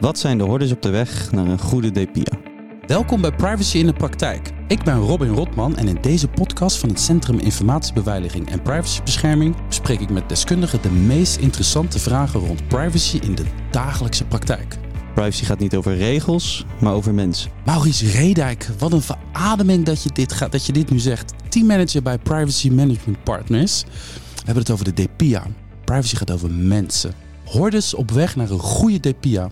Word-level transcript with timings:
Wat 0.00 0.18
zijn 0.18 0.38
de 0.38 0.44
hordes 0.44 0.72
op 0.72 0.82
de 0.82 0.90
weg 0.90 1.32
naar 1.32 1.46
een 1.46 1.58
goede 1.58 1.90
DPIA? 1.90 2.38
Welkom 2.86 3.20
bij 3.20 3.32
Privacy 3.32 3.78
in 3.78 3.86
de 3.86 3.92
Praktijk. 3.92 4.50
Ik 4.68 4.82
ben 4.82 4.98
Robin 4.98 5.28
Rotman 5.28 5.76
en 5.76 5.88
in 5.88 5.98
deze 6.00 6.28
podcast 6.28 6.78
van 6.78 6.88
het 6.88 7.00
Centrum 7.00 7.38
Informatiebeveiliging 7.38 8.50
en 8.50 8.62
Privacybescherming 8.62 9.66
bespreek 9.66 10.00
ik 10.00 10.10
met 10.10 10.28
deskundigen 10.28 10.82
de 10.82 10.90
meest 10.90 11.36
interessante 11.36 11.98
vragen 11.98 12.40
rond 12.40 12.68
privacy 12.68 13.18
in 13.18 13.34
de 13.34 13.44
dagelijkse 13.70 14.24
praktijk. 14.24 14.76
Privacy 15.14 15.44
gaat 15.44 15.58
niet 15.58 15.76
over 15.76 15.96
regels, 15.96 16.64
maar 16.80 16.92
over 16.92 17.14
mensen. 17.14 17.50
Maurice 17.64 18.10
Redijk, 18.10 18.68
wat 18.78 18.92
een 18.92 19.02
verademing 19.02 19.84
dat 19.84 20.02
je 20.02 20.10
dit, 20.12 20.32
gaat, 20.32 20.52
dat 20.52 20.66
je 20.66 20.72
dit 20.72 20.90
nu 20.90 20.98
zegt. 20.98 21.32
Teammanager 21.48 22.02
bij 22.02 22.18
Privacy 22.18 22.70
Management 22.70 23.22
Partners. 23.24 23.84
We 23.84 24.42
hebben 24.44 24.62
het 24.62 24.70
over 24.70 24.94
de 24.94 25.04
DPIA. 25.04 25.46
Privacy 25.84 26.16
gaat 26.16 26.30
over 26.30 26.50
mensen. 26.50 27.12
Hordes 27.44 27.94
op 27.94 28.10
weg 28.10 28.36
naar 28.36 28.50
een 28.50 28.58
goede 28.58 29.00
DPIA. 29.00 29.50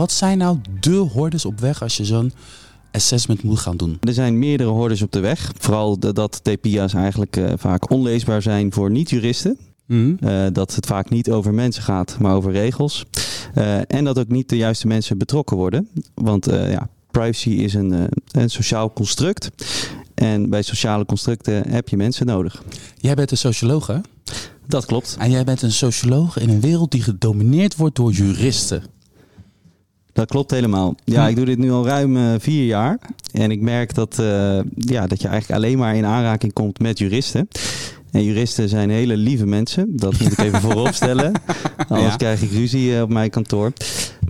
Wat 0.00 0.12
zijn 0.12 0.38
nou 0.38 0.58
de 0.80 0.96
hordes 0.96 1.44
op 1.44 1.60
weg 1.60 1.82
als 1.82 1.96
je 1.96 2.04
zo'n 2.04 2.32
assessment 2.92 3.42
moet 3.42 3.58
gaan 3.58 3.76
doen? 3.76 3.96
Er 4.00 4.12
zijn 4.12 4.38
meerdere 4.38 4.70
hordes 4.70 5.02
op 5.02 5.12
de 5.12 5.20
weg. 5.20 5.52
Vooral 5.58 5.98
dat 5.98 6.40
DPIA's 6.42 6.94
eigenlijk 6.94 7.36
eh, 7.36 7.52
vaak 7.56 7.90
onleesbaar 7.90 8.42
zijn 8.42 8.72
voor 8.72 8.90
niet-juristen. 8.90 9.58
Mhm. 9.86 10.14
Eh, 10.20 10.46
dat 10.52 10.74
het 10.74 10.86
vaak 10.86 11.10
niet 11.10 11.30
over 11.30 11.54
mensen 11.54 11.82
gaat, 11.82 12.16
maar 12.20 12.34
over 12.34 12.52
regels. 12.52 13.04
Eh, 13.54 13.92
en 13.92 14.04
dat 14.04 14.18
ook 14.18 14.28
niet 14.28 14.48
de 14.48 14.56
juiste 14.56 14.86
mensen 14.86 15.18
betrokken 15.18 15.56
worden. 15.56 15.88
Want 16.14 16.44
ja, 16.46 16.88
privacy 17.10 17.50
is 17.50 17.74
een, 17.74 18.08
een 18.30 18.50
sociaal 18.50 18.92
construct. 18.92 19.50
En 20.14 20.50
bij 20.50 20.62
sociale 20.62 21.04
constructen 21.04 21.68
heb 21.70 21.88
je 21.88 21.96
mensen 21.96 22.26
nodig. 22.26 22.62
Jij 22.96 23.14
bent 23.14 23.30
een 23.30 23.36
socioloog, 23.36 23.86
hè? 23.86 23.98
Dat 24.66 24.86
klopt. 24.86 25.16
En 25.18 25.30
jij 25.30 25.44
bent 25.44 25.62
een 25.62 25.72
socioloog 25.72 26.38
in 26.38 26.48
een 26.48 26.60
wereld 26.60 26.90
die 26.90 27.02
gedomineerd 27.02 27.76
wordt 27.76 27.96
door 27.96 28.12
juristen. 28.12 28.82
Dat 30.20 30.28
klopt 30.28 30.50
helemaal. 30.50 30.94
Ja, 31.04 31.22
Hm. 31.24 31.28
ik 31.30 31.36
doe 31.36 31.44
dit 31.44 31.58
nu 31.58 31.70
al 31.70 31.86
ruim 31.86 32.16
eh, 32.16 32.22
vier 32.38 32.64
jaar. 32.66 32.98
En 33.32 33.50
ik 33.50 33.60
merk 33.60 33.94
dat, 33.94 34.18
eh, 34.18 34.58
ja, 34.74 35.06
dat 35.06 35.22
je 35.22 35.28
eigenlijk 35.28 35.50
alleen 35.50 35.78
maar 35.78 35.96
in 35.96 36.04
aanraking 36.04 36.52
komt 36.52 36.78
met 36.78 36.98
juristen. 36.98 37.48
En 38.10 38.24
juristen 38.24 38.68
zijn 38.68 38.90
hele 38.90 39.16
lieve 39.16 39.46
mensen. 39.46 39.96
Dat 39.96 40.18
moet 40.20 40.32
ik 40.32 40.38
even 40.38 40.60
voorop 40.70 40.92
stellen. 40.94 41.32
Anders 41.88 42.10
Ja. 42.10 42.16
krijg 42.16 42.42
ik 42.42 42.50
ruzie 42.50 42.96
eh, 42.96 43.02
op 43.02 43.08
mijn 43.08 43.30
kantoor. 43.30 43.72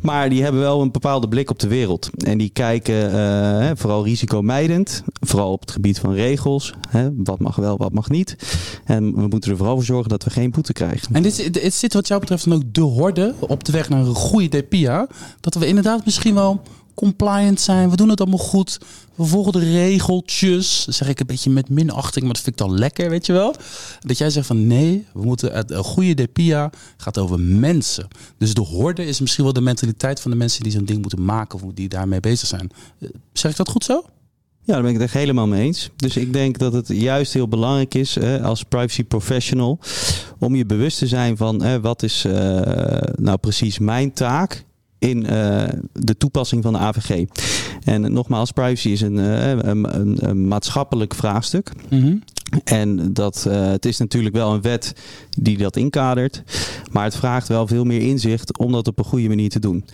Maar 0.01 0.29
die 0.29 0.43
hebben 0.43 0.61
wel 0.61 0.81
een 0.81 0.91
bepaalde 0.91 1.29
blik 1.29 1.51
op 1.51 1.59
de 1.59 1.69
wereld. 1.69 2.11
En 2.25 2.39
die 2.39 2.51
kijken 2.51 3.11
hè, 3.63 3.77
vooral 3.77 4.05
risicomijdend. 4.05 5.03
Vooral 5.21 5.53
op 5.53 5.61
het 5.61 5.71
gebied 5.71 5.99
van 5.99 6.13
regels. 6.13 6.75
Hè, 6.89 7.09
wat 7.17 7.39
mag 7.39 7.57
wel, 7.57 7.77
wat 7.77 7.93
mag 7.93 8.09
niet. 8.09 8.37
En 8.85 9.15
we 9.15 9.27
moeten 9.27 9.51
er 9.51 9.57
vooral 9.57 9.75
voor 9.75 9.85
zorgen 9.85 10.09
dat 10.09 10.25
we 10.25 10.31
geen 10.31 10.51
boete 10.51 10.73
krijgen. 10.73 11.15
En 11.15 11.23
dit, 11.23 11.75
zit 11.75 11.95
wat 11.95 12.09
jou 12.09 12.21
betreft 12.21 12.45
dan 12.45 12.55
ook 12.55 12.75
de 12.75 12.81
horde 12.81 13.35
op 13.39 13.65
de 13.65 13.73
weg 13.73 13.89
naar 13.89 14.01
een 14.01 14.15
goede 14.15 14.49
DPIA. 14.49 15.07
Dat 15.41 15.55
we 15.55 15.67
inderdaad 15.67 16.05
misschien 16.05 16.35
wel 16.35 16.63
compliant 16.95 17.61
zijn. 17.61 17.91
We 17.91 17.97
doen 17.97 18.09
het 18.09 18.21
allemaal 18.21 18.39
goed. 18.39 18.79
We 19.15 19.25
volgen 19.25 19.53
de 19.53 19.59
regeltjes. 19.73 20.83
Dat 20.87 20.95
zeg 20.95 21.09
ik 21.09 21.21
een 21.21 21.27
beetje 21.27 21.51
met 21.51 21.69
minachting, 21.69 22.25
maar 22.25 22.35
dat 22.35 22.43
vind 22.43 22.61
ik 22.61 22.67
dan 22.67 22.79
lekker, 22.79 23.11
weet 23.11 23.27
je 23.27 23.33
wel. 23.33 23.55
Dat 24.01 24.19
jij 24.19 24.31
zegt 24.31 24.47
van 24.47 24.67
nee, 24.67 25.07
we 25.13 25.23
moeten 25.25 25.53
het, 25.53 25.71
een 25.71 25.85
goede 25.85 26.15
DPIA 26.15 26.71
gaat 26.97 27.19
over 27.19 27.41
mensen. 27.41 28.09
Dus 28.39 28.55
de 28.55 28.61
horde 28.61 29.05
is 29.05 29.21
misschien 29.21 29.45
wel 29.45 29.53
de 29.53 29.61
mentaliteit 29.61 30.21
van 30.21 30.31
de 30.31 30.37
mensen 30.37 30.63
die 30.63 30.73
zo'n 30.73 30.85
ding 30.85 31.01
moeten 31.01 31.25
maken 31.25 31.63
of 31.63 31.73
die 31.75 31.89
daarmee 31.89 32.21
bezig 32.21 32.49
zijn. 32.49 32.71
Eh, 32.99 33.09
Zeg 33.33 33.51
ik 33.51 33.57
dat 33.57 33.69
goed 33.69 33.85
zo? 33.85 34.05
Ja, 34.63 34.73
daar 34.73 34.83
ben 34.83 34.91
ik 34.95 34.97
het 34.97 35.07
echt 35.07 35.19
helemaal 35.19 35.47
mee 35.47 35.63
eens. 35.65 35.91
Dus 35.97 36.17
ik 36.17 36.33
denk 36.33 36.59
dat 36.59 36.73
het 36.73 36.89
juist 36.89 37.33
heel 37.33 37.49
belangrijk 37.49 37.95
is 37.95 38.15
hè, 38.15 38.43
als 38.43 38.63
privacy 38.63 39.05
professional 39.05 39.79
om 40.39 40.55
je 40.55 40.67
bewust 40.67 40.99
te 40.99 41.07
zijn 41.07 41.37
van 41.37 41.63
hè, 41.63 41.81
wat 41.81 42.03
is 42.03 42.25
eh, 42.25 42.33
nou 43.15 43.37
precies 43.37 43.79
mijn 43.79 44.13
taak 44.13 44.65
in 45.01 45.27
eh, 45.27 45.69
de 45.93 46.17
toepassing 46.17 46.63
van 46.63 46.73
de 46.73 46.79
AVG. 46.79 47.25
En 47.85 48.13
nogmaals, 48.13 48.51
privacy 48.51 48.89
is 48.89 49.01
een, 49.01 49.19
eh, 49.19 49.49
een, 49.49 50.01
een, 50.01 50.29
een 50.29 50.49
maatschappelijk 50.49 51.15
vraagstuk. 51.15 51.73
En 52.65 53.13
dat, 53.13 53.47
eh, 53.49 53.67
het 53.67 53.85
is 53.85 53.99
natuurlijk 53.99 54.35
wel 54.35 54.55
een 54.55 54.63
wet 54.63 54.95
die 55.31 55.59
dat 55.59 55.77
inkadert. 55.77 56.43
Maar 56.91 57.05
het 57.05 57.17
vraagt 57.17 57.49
wel 57.49 57.67
veel 57.67 57.85
meer 57.85 58.01
inzicht 58.01 58.59
om 58.59 58.73
dat 58.73 58.89
op 58.89 58.99
een 58.99 59.05
goede 59.05 59.29
manier 59.29 59.51
te 59.51 59.61
doen. 59.61 59.85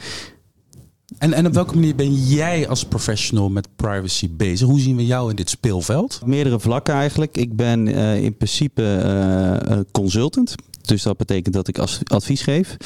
En, 1.18 1.32
en 1.32 1.46
op 1.46 1.54
welke 1.54 1.74
manier 1.74 1.94
ben 1.94 2.14
jij 2.14 2.68
als 2.68 2.84
professional 2.84 3.48
met 3.48 3.68
privacy 3.76 4.30
bezig? 4.30 4.66
Hoe 4.66 4.80
zien 4.80 4.96
we 4.96 5.06
jou 5.06 5.30
in 5.30 5.36
dit 5.36 5.50
speelveld? 5.50 6.20
Meerdere 6.24 6.60
vlakken 6.60 6.94
eigenlijk. 6.94 7.36
Ik 7.36 7.56
ben 7.56 7.88
in 8.18 8.36
principe 8.36 9.84
consultant. 9.92 10.54
Dus 10.86 11.02
dat 11.02 11.16
betekent 11.16 11.54
dat 11.54 11.68
ik 11.68 11.78
as- 11.78 12.00
advies 12.04 12.42
geef. 12.42 12.76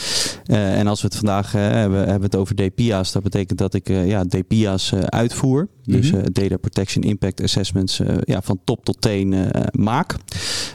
Eh, 0.44 0.78
en 0.78 0.87
als 0.87 1.00
we 1.00 1.06
het 1.06 1.16
vandaag 1.16 1.55
eh, 1.55 1.61
hebben, 1.61 1.99
hebben 1.99 2.19
we 2.19 2.25
het 2.25 2.37
over 2.37 2.55
DPIA's. 2.55 3.12
Dat 3.12 3.22
betekent 3.22 3.59
dat 3.59 3.75
ik 3.75 3.88
eh, 3.88 4.09
ja, 4.09 4.25
DPIA's 4.25 4.93
uitvoer. 4.94 5.69
Dus 5.84 6.10
Mhm. 6.10 6.22
Data 6.33 6.56
Protection 6.56 7.03
Impact 7.03 7.43
Assessments 7.43 8.00
ja, 8.21 8.43
van 8.43 8.60
top 8.65 8.84
tot 8.84 9.00
teen 9.00 9.50
maak 9.72 10.15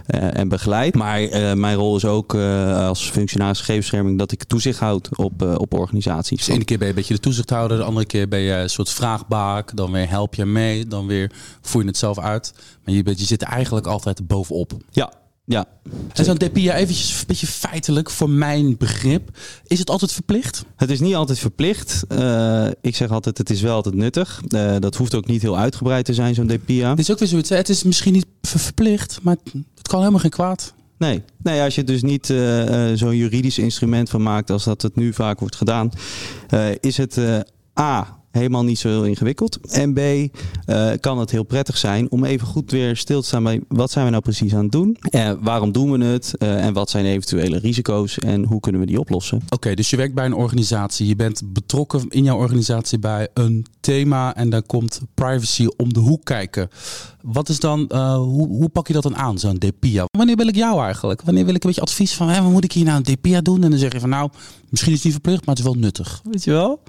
en 0.05 0.47
begeleid. 0.47 0.95
Maar 0.95 1.19
mijn 1.57 1.75
rol 1.75 1.95
is 1.95 2.05
ook 2.05 2.33
als 2.35 3.09
functionaris 3.09 3.57
gegevensbescherming 3.59 4.17
dat 4.19 4.31
ik 4.31 4.43
toezicht 4.43 4.79
houd 4.79 5.17
op, 5.17 5.41
op 5.57 5.73
organisaties. 5.73 6.37
Dus 6.37 6.45
de 6.47 6.53
ene 6.53 6.63
keer 6.63 6.77
ben 6.77 6.87
je 6.87 6.93
een 6.93 6.99
beetje 6.99 7.13
de 7.13 7.19
toezichthouder, 7.19 7.77
de 7.77 7.83
andere 7.83 8.05
keer 8.05 8.27
ben 8.27 8.39
je 8.39 8.53
een 8.53 8.69
soort 8.69 8.89
vraagbaak, 8.89 9.75
dan 9.75 9.91
weer 9.91 10.09
help 10.09 10.35
je 10.35 10.45
mee, 10.45 10.85
dan 10.87 11.07
weer 11.07 11.31
voer 11.61 11.81
je 11.81 11.87
het 11.87 11.97
zelf 11.97 12.19
uit. 12.19 12.53
Maar 12.85 12.93
je, 12.95 13.03
bent, 13.03 13.19
je 13.19 13.25
zit 13.25 13.41
eigenlijk 13.41 13.87
altijd 13.87 14.27
bovenop. 14.27 14.71
Ja, 14.91 15.11
ja. 15.45 15.65
En 16.13 16.25
zo'n 16.25 16.37
DPIA, 16.37 16.75
eventjes 16.75 17.19
een 17.19 17.27
beetje 17.27 17.47
feitelijk 17.47 18.09
voor 18.09 18.29
mijn 18.29 18.77
begrip, 18.77 19.37
is 19.67 19.79
het 19.79 19.89
altijd 19.89 20.11
verplicht? 20.11 20.65
Het 20.75 20.89
is 20.89 20.99
niet 20.99 21.15
altijd 21.15 21.39
verplicht. 21.39 22.03
Eh, 22.07 22.67
ik 22.81 22.95
zeg 22.95 23.09
altijd, 23.11 23.37
het 23.37 23.49
is 23.49 23.61
wel 23.61 23.75
altijd 23.75 23.95
nuttig. 23.95 24.41
Eh, 24.47 24.75
dat 24.79 24.95
hoeft 24.95 25.15
ook 25.15 25.27
niet 25.27 25.41
heel 25.41 25.57
uitgebreid 25.57 26.05
te 26.05 26.13
zijn, 26.13 26.35
zo'n 26.35 26.47
DPIA. 26.47 26.89
Het 26.89 26.99
is 26.99 27.11
ook 27.11 27.19
weer 27.19 27.27
zoiets, 27.27 27.49
hè, 27.49 27.55
het 27.55 27.69
is 27.69 27.83
misschien 27.83 28.13
niet 28.13 28.25
ver- 28.41 28.59
verplicht, 28.59 29.19
maar 29.21 29.35
het 29.75 29.87
kan 29.87 29.99
helemaal 29.99 30.19
geen 30.19 30.29
kwaad. 30.31 30.73
Nee. 30.97 31.23
nee, 31.43 31.61
als 31.61 31.75
je 31.75 31.83
dus 31.83 32.01
niet 32.01 32.29
eh, 32.29 32.91
zo'n 32.93 33.15
juridisch 33.15 33.57
instrument 33.57 34.09
van 34.09 34.23
maakt 34.23 34.49
als 34.49 34.63
dat 34.63 34.81
het 34.81 34.95
nu 34.95 35.13
vaak 35.13 35.39
wordt 35.39 35.55
gedaan, 35.55 35.91
is 36.79 36.97
het 36.97 37.17
A. 37.79 38.19
Helemaal 38.35 38.63
niet 38.63 38.79
zo 38.79 38.89
heel 38.89 39.03
ingewikkeld. 39.03 39.57
En 39.71 39.93
B. 39.93 39.97
eh, 39.97 40.91
kan 40.99 41.17
het 41.19 41.31
heel 41.31 41.43
prettig 41.43 41.77
zijn 41.77 42.11
om 42.11 42.23
even 42.23 42.47
goed 42.47 42.71
weer 42.71 42.97
stil 42.97 43.21
te 43.21 43.27
staan 43.27 43.43
bij 43.43 43.61
wat 43.67 43.91
zijn 43.91 44.05
we 44.05 44.11
nou 44.11 44.23
precies 44.23 44.55
aan 44.55 44.63
het 44.63 44.71
doen? 44.71 44.97
Eh, 45.01 45.31
waarom 45.41 45.71
doen 45.71 45.91
we 45.91 46.05
het? 46.05 46.37
Eh, 46.37 46.65
en 46.65 46.73
wat 46.73 46.89
zijn 46.89 47.05
eventuele 47.05 47.59
risico's? 47.59 48.19
En 48.19 48.43
hoe 48.43 48.59
kunnen 48.59 48.81
we 48.81 48.87
die 48.87 48.99
oplossen? 48.99 49.41
Oké, 49.49 49.73
dus 49.73 49.89
je 49.89 49.97
werkt 49.97 50.13
bij 50.13 50.25
een 50.25 50.33
organisatie, 50.33 51.07
je 51.07 51.15
bent 51.15 51.41
betrokken 51.53 52.05
in 52.09 52.23
jouw 52.23 52.37
organisatie 52.37 52.99
bij 52.99 53.27
een 53.33 53.65
thema 53.79 54.35
en 54.35 54.49
daar 54.49 54.63
komt 54.63 55.01
privacy 55.13 55.67
om 55.77 55.93
de 55.93 55.99
hoek 55.99 56.25
kijken. 56.25 56.69
Wat 57.21 57.49
is 57.49 57.59
dan, 57.59 57.87
eh, 57.89 58.15
hoe, 58.15 58.47
hoe 58.47 58.69
pak 58.69 58.87
je 58.87 58.93
dat 58.93 59.03
dan 59.03 59.15
aan, 59.15 59.39
zo'n 59.39 59.57
DPIA? 59.57 60.05
Wanneer 60.17 60.35
wil 60.35 60.47
ik 60.47 60.55
jou 60.55 60.83
eigenlijk? 60.83 61.21
Wanneer 61.21 61.45
wil 61.45 61.55
ik 61.55 61.63
een 61.63 61.69
beetje 61.69 61.85
advies 61.85 62.13
van, 62.13 62.29
hè, 62.29 62.41
wat 62.41 62.51
moet 62.51 62.63
ik 62.63 62.71
hier 62.71 62.85
nou 62.85 62.97
een 62.97 63.15
DPIA 63.15 63.41
doen? 63.41 63.63
En 63.63 63.69
dan 63.69 63.79
zeg 63.79 63.93
je 63.93 63.99
van, 63.99 64.09
nou, 64.09 64.29
misschien 64.69 64.91
is 64.91 64.97
het 64.97 65.05
niet 65.05 65.13
verplicht, 65.13 65.45
maar 65.45 65.55
het 65.55 65.63
is 65.65 65.71
wel 65.71 65.81
nuttig. 65.81 66.21
Weet 66.23 66.43
je 66.43 66.51
wel? 66.51 66.79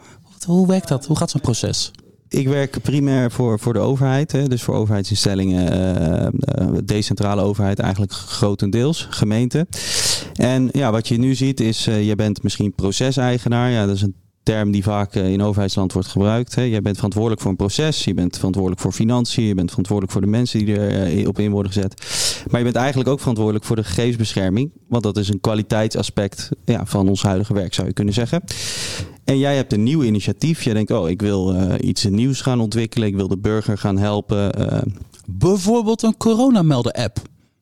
Hoe 0.46 0.66
werkt 0.66 0.88
dat? 0.88 1.06
Hoe 1.06 1.16
gaat 1.16 1.30
zo'n 1.30 1.40
proces? 1.40 1.90
Ik 2.28 2.48
werk 2.48 2.82
primair 2.82 3.30
voor, 3.30 3.58
voor 3.58 3.72
de 3.72 3.78
overheid, 3.78 4.32
hè, 4.32 4.48
dus 4.48 4.62
voor 4.62 4.74
overheidsinstellingen, 4.74 5.70
eh, 5.70 6.26
eh, 6.26 6.32
decentrale 6.84 7.42
overheid 7.42 7.78
eigenlijk 7.78 8.12
grotendeels, 8.12 9.06
gemeente. 9.10 9.66
En 10.34 10.68
ja, 10.72 10.90
wat 10.90 11.08
je 11.08 11.18
nu 11.18 11.34
ziet 11.34 11.60
is, 11.60 11.86
eh, 11.86 12.06
je 12.06 12.14
bent 12.14 12.42
misschien 12.42 12.74
proceseigenaar. 12.74 13.70
Ja, 13.70 13.86
dat 13.86 13.94
is 13.94 14.02
een 14.02 14.14
term 14.46 14.70
die 14.70 14.82
vaak 14.82 15.14
eh, 15.14 15.32
in 15.32 15.42
overheidsland 15.42 15.92
wordt 15.92 16.08
gebruikt. 16.08 16.54
Hè. 16.54 16.62
Je 16.62 16.82
bent 16.82 16.96
verantwoordelijk 16.96 17.42
voor 17.42 17.50
een 17.50 17.56
proces, 17.56 18.04
je 18.04 18.14
bent 18.14 18.36
verantwoordelijk 18.36 18.82
voor 18.82 18.92
financiën, 18.92 19.44
je 19.44 19.54
bent 19.54 19.68
verantwoordelijk 19.68 20.12
voor 20.12 20.22
de 20.24 20.30
mensen 20.30 20.64
die 20.64 20.76
er 20.76 21.18
eh, 21.18 21.28
op 21.28 21.38
in 21.38 21.50
worden 21.50 21.72
gezet. 21.72 21.94
Maar 22.50 22.58
je 22.58 22.64
bent 22.64 22.76
eigenlijk 22.76 23.08
ook 23.08 23.18
verantwoordelijk 23.18 23.64
voor 23.64 23.76
de 23.76 23.84
gegevensbescherming, 23.84 24.70
want 24.88 25.02
dat 25.02 25.16
is 25.16 25.28
een 25.28 25.40
kwaliteitsaspect 25.40 26.48
ja, 26.64 26.86
van 26.86 27.08
ons 27.08 27.22
huidige 27.22 27.54
werk, 27.54 27.74
zou 27.74 27.86
je 27.86 27.92
kunnen 27.92 28.14
zeggen. 28.14 28.42
En 29.24 29.38
jij 29.38 29.56
hebt 29.56 29.72
een 29.72 29.82
nieuw 29.82 30.02
initiatief. 30.02 30.62
Je 30.62 30.74
denkt, 30.74 30.90
oh, 30.90 31.08
ik 31.08 31.20
wil 31.20 31.54
eh, 31.54 31.88
iets 31.88 32.04
nieuws 32.04 32.40
gaan 32.40 32.60
ontwikkelen. 32.60 33.08
Ik 33.08 33.16
wil 33.16 33.28
de 33.28 33.38
burger 33.38 33.78
gaan 33.78 33.98
helpen. 33.98 34.52
Bijvoorbeeld 35.26 36.02
een 36.02 36.16
coronamelden-app. 36.16 37.16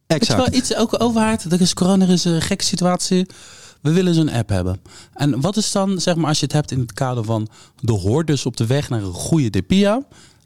Je 0.06 0.14
exact. 0.14 0.40
wel, 0.40 0.58
iets, 0.58 0.76
ook 0.76 1.02
overheid, 1.02 1.44
er 1.44 1.60
is 1.60 1.74
corona, 1.74 2.04
er 2.04 2.10
is 2.10 2.24
een 2.24 2.42
gekke 2.42 2.64
situatie. 2.64 3.26
We 3.84 3.92
willen 3.92 4.14
zo'n 4.14 4.30
app 4.30 4.48
hebben. 4.48 4.80
En 5.12 5.40
wat 5.40 5.56
is 5.56 5.72
dan, 5.72 6.00
zeg 6.00 6.16
maar, 6.16 6.26
als 6.26 6.38
je 6.38 6.44
het 6.44 6.54
hebt 6.54 6.70
in 6.70 6.80
het 6.80 6.92
kader 6.92 7.24
van 7.24 7.48
de 7.80 7.92
hordes 7.92 8.46
op 8.46 8.56
de 8.56 8.66
weg 8.66 8.88
naar 8.88 9.02
een 9.02 9.12
goede 9.12 9.50
DPIA, 9.50 10.02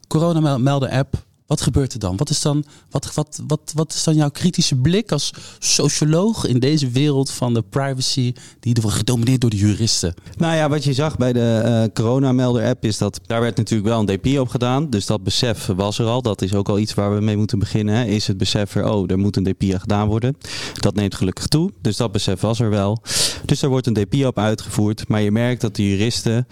corona 0.09 0.59
melden 0.59 0.91
app, 0.91 1.27
wat 1.49 1.61
gebeurt 1.61 1.93
er 1.93 1.99
dan? 1.99 2.17
Wat 2.17 2.31
is 2.31 2.41
dan, 2.41 2.65
wat, 2.91 3.15
wat, 3.15 3.41
wat, 3.47 3.73
wat 3.75 3.93
is 3.93 4.05
dan 4.05 4.15
jouw 4.15 4.31
kritische 4.31 4.77
blik 4.77 5.13
als 5.13 5.33
socioloog 5.59 6.47
in 6.47 6.59
deze 6.59 6.91
wereld 6.91 7.31
van 7.31 7.55
de 7.55 7.63
privacy 7.63 8.33
die 8.61 8.77
wordt 8.81 8.97
gedomineerd 8.97 9.41
door 9.41 9.51
de 9.51 9.57
juristen? 9.57 10.15
Nou 10.37 10.57
ja, 10.57 10.69
wat 10.69 10.85
je 10.85 10.93
zag 10.93 11.17
bij 11.17 11.33
de 11.33 11.61
eh 11.65 11.95
coronamelder-app 11.95 12.85
is 12.85 12.99
dat 12.99 13.21
daar 13.27 13.41
werd 13.41 13.57
natuurlijk 13.57 13.89
wel 13.89 14.01
een 14.01 14.07
DP 14.07 14.39
op 14.39 14.49
gedaan. 14.49 14.91
Dus 14.91 15.07
dat 15.07 15.23
besef 15.23 15.67
was 15.67 15.99
er 15.99 16.07
al. 16.07 16.23
Dat 16.23 16.43
is 16.43 16.55
ook 16.55 16.69
al 16.69 16.79
iets 16.79 16.95
waar 16.95 17.15
we 17.15 17.21
mee 17.21 17.37
moeten 17.37 17.59
beginnen. 17.59 17.95
Hè. 17.95 18.05
Is 18.05 18.27
het 18.27 18.39
besef 18.39 18.75
er, 18.75 18.91
oh, 18.91 19.11
er 19.11 19.19
moet 19.19 19.37
een 19.37 19.45
DP 19.45 19.81
gedaan 19.81 20.09
worden. 20.09 20.37
Dat 20.75 20.95
neemt 20.95 21.15
gelukkig 21.15 21.47
toe. 21.47 21.71
Dus 21.81 21.97
dat 21.97 22.13
besef 22.13 22.41
was 22.41 22.61
er 22.61 22.71
wel. 22.71 23.03
Dus 23.45 23.63
er 23.63 23.69
wordt 23.69 23.87
een 23.87 23.95
DP 23.95 24.25
op 24.25 24.39
uitgevoerd. 24.39 25.09
Maar 25.09 25.21
je 25.21 25.31
merkt 25.31 25.61
dat 25.61 25.77
de 25.77 25.89
juristen 25.89 26.47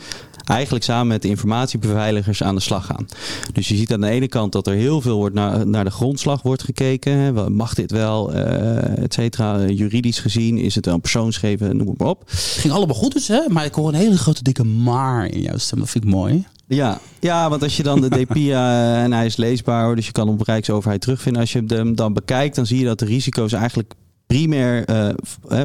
eigenlijk 0.46 0.84
samen 0.84 1.06
met 1.06 1.22
de 1.22 1.28
informatiebeveiligers 1.28 2.42
aan 2.42 2.54
de 2.54 2.60
slag 2.60 2.86
gaan. 2.86 3.06
Dus 3.52 3.68
je 3.68 3.76
ziet 3.76 3.92
aan 3.92 4.00
de 4.00 4.08
ene 4.08 4.28
kant 4.28 4.52
dat 4.52 4.66
er 4.66 4.74
heel 4.74 4.85
veel 4.86 5.16
wordt 5.16 5.34
naar, 5.34 5.66
naar 5.66 5.84
de 5.84 5.90
grondslag 5.90 6.42
wordt 6.42 6.62
gekeken. 6.62 7.12
Hè. 7.12 7.50
Mag 7.50 7.74
dit 7.74 7.90
wel, 7.90 8.34
uh, 8.34 8.98
et 8.98 9.14
cetera. 9.14 9.66
Juridisch 9.66 10.18
gezien 10.18 10.58
is 10.58 10.74
het 10.74 10.86
een 10.86 11.00
persoonsgeven, 11.00 11.76
noem 11.76 11.94
maar 11.96 12.08
op. 12.08 12.22
Ging 12.26 12.74
allemaal 12.74 12.96
goed 12.96 13.12
dus, 13.12 13.28
hè? 13.28 13.40
Maar 13.48 13.64
ik 13.64 13.74
hoor 13.74 13.88
een 13.88 13.94
hele 13.94 14.18
grote 14.18 14.42
dikke 14.42 14.64
maar 14.64 15.26
in 15.26 15.40
jouw 15.40 15.58
stem. 15.58 15.78
Dat 15.78 15.90
vind 15.90 16.04
ik 16.04 16.10
mooi. 16.10 16.46
Ja, 16.68 17.00
ja, 17.20 17.48
want 17.48 17.62
als 17.62 17.76
je 17.76 17.82
dan 17.82 18.00
de 18.00 18.08
DPIA 18.08 18.94
en 19.04 19.12
hij 19.12 19.26
is 19.26 19.36
leesbaar, 19.36 19.96
dus 19.96 20.06
je 20.06 20.12
kan 20.12 20.28
op 20.28 20.42
Rijksoverheid 20.42 21.00
terugvinden. 21.00 21.40
Als 21.40 21.52
je 21.52 21.62
hem 21.66 21.94
dan 21.94 22.12
bekijkt, 22.12 22.56
dan 22.56 22.66
zie 22.66 22.78
je 22.78 22.84
dat 22.84 22.98
de 22.98 23.04
risico's 23.04 23.52
eigenlijk 23.52 23.94
primair 24.26 24.90
uh, 24.90 25.08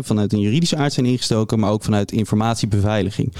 vanuit 0.02 0.34
een 0.34 0.40
juridische 0.40 0.78
aard 0.78 0.94
zijn 0.94 1.06
ingestoken, 1.06 1.60
maar 1.60 1.72
ook 1.72 1.84
vanuit 1.84 2.12
informatiebeveiliging. 2.12 3.34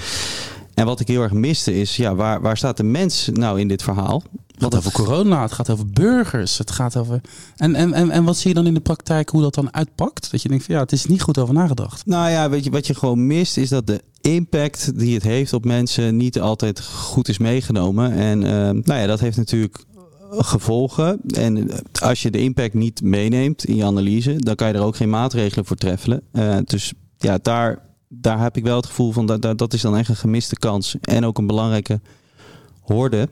En 0.74 0.86
wat 0.86 1.00
ik 1.00 1.08
heel 1.08 1.22
erg 1.22 1.32
miste 1.32 1.80
is, 1.80 1.96
ja, 1.96 2.14
waar, 2.14 2.40
waar 2.40 2.56
staat 2.56 2.76
de 2.76 2.82
mens 2.82 3.28
nou 3.32 3.60
in 3.60 3.68
dit 3.68 3.82
verhaal? 3.82 4.22
Het 4.64 4.74
gaat 4.74 4.86
over 4.86 5.04
corona, 5.04 5.42
het 5.42 5.52
gaat 5.52 5.70
over 5.70 5.86
burgers, 5.86 6.58
het 6.58 6.70
gaat 6.70 6.96
over... 6.96 7.20
En, 7.56 7.74
en, 7.74 7.92
en, 7.92 8.10
en 8.10 8.24
wat 8.24 8.36
zie 8.36 8.48
je 8.48 8.54
dan 8.54 8.66
in 8.66 8.74
de 8.74 8.80
praktijk 8.80 9.28
hoe 9.28 9.42
dat 9.42 9.54
dan 9.54 9.74
uitpakt? 9.74 10.30
Dat 10.30 10.42
je 10.42 10.48
denkt 10.48 10.64
van 10.64 10.74
ja, 10.74 10.80
het 10.80 10.92
is 10.92 11.06
niet 11.06 11.22
goed 11.22 11.38
over 11.38 11.54
nagedacht. 11.54 12.06
Nou 12.06 12.30
ja, 12.30 12.50
weet 12.50 12.64
je, 12.64 12.70
wat 12.70 12.86
je 12.86 12.94
gewoon 12.94 13.26
mist 13.26 13.56
is 13.56 13.68
dat 13.68 13.86
de 13.86 14.00
impact 14.20 14.98
die 14.98 15.14
het 15.14 15.22
heeft 15.22 15.52
op 15.52 15.64
mensen 15.64 16.16
niet 16.16 16.40
altijd 16.40 16.80
goed 16.80 17.28
is 17.28 17.38
meegenomen. 17.38 18.12
En 18.12 18.42
uh, 18.42 18.50
nou 18.50 19.00
ja, 19.00 19.06
dat 19.06 19.20
heeft 19.20 19.36
natuurlijk 19.36 19.84
gevolgen. 20.30 21.20
En 21.26 21.70
als 22.00 22.22
je 22.22 22.30
de 22.30 22.38
impact 22.38 22.74
niet 22.74 23.02
meeneemt 23.02 23.64
in 23.64 23.76
je 23.76 23.84
analyse, 23.84 24.36
dan 24.36 24.54
kan 24.54 24.68
je 24.68 24.74
er 24.74 24.82
ook 24.82 24.96
geen 24.96 25.10
maatregelen 25.10 25.64
voor 25.64 25.76
treffen. 25.76 26.22
Uh, 26.32 26.56
dus 26.64 26.92
ja, 27.18 27.38
daar, 27.42 27.78
daar 28.08 28.40
heb 28.40 28.56
ik 28.56 28.64
wel 28.64 28.76
het 28.76 28.86
gevoel 28.86 29.12
van 29.12 29.26
dat, 29.26 29.58
dat 29.58 29.72
is 29.72 29.80
dan 29.80 29.96
echt 29.96 30.08
een 30.08 30.16
gemiste 30.16 30.56
kans. 30.56 30.96
En 31.00 31.24
ook 31.24 31.38
een 31.38 31.46
belangrijke 31.46 32.00
hoorde 32.82 33.28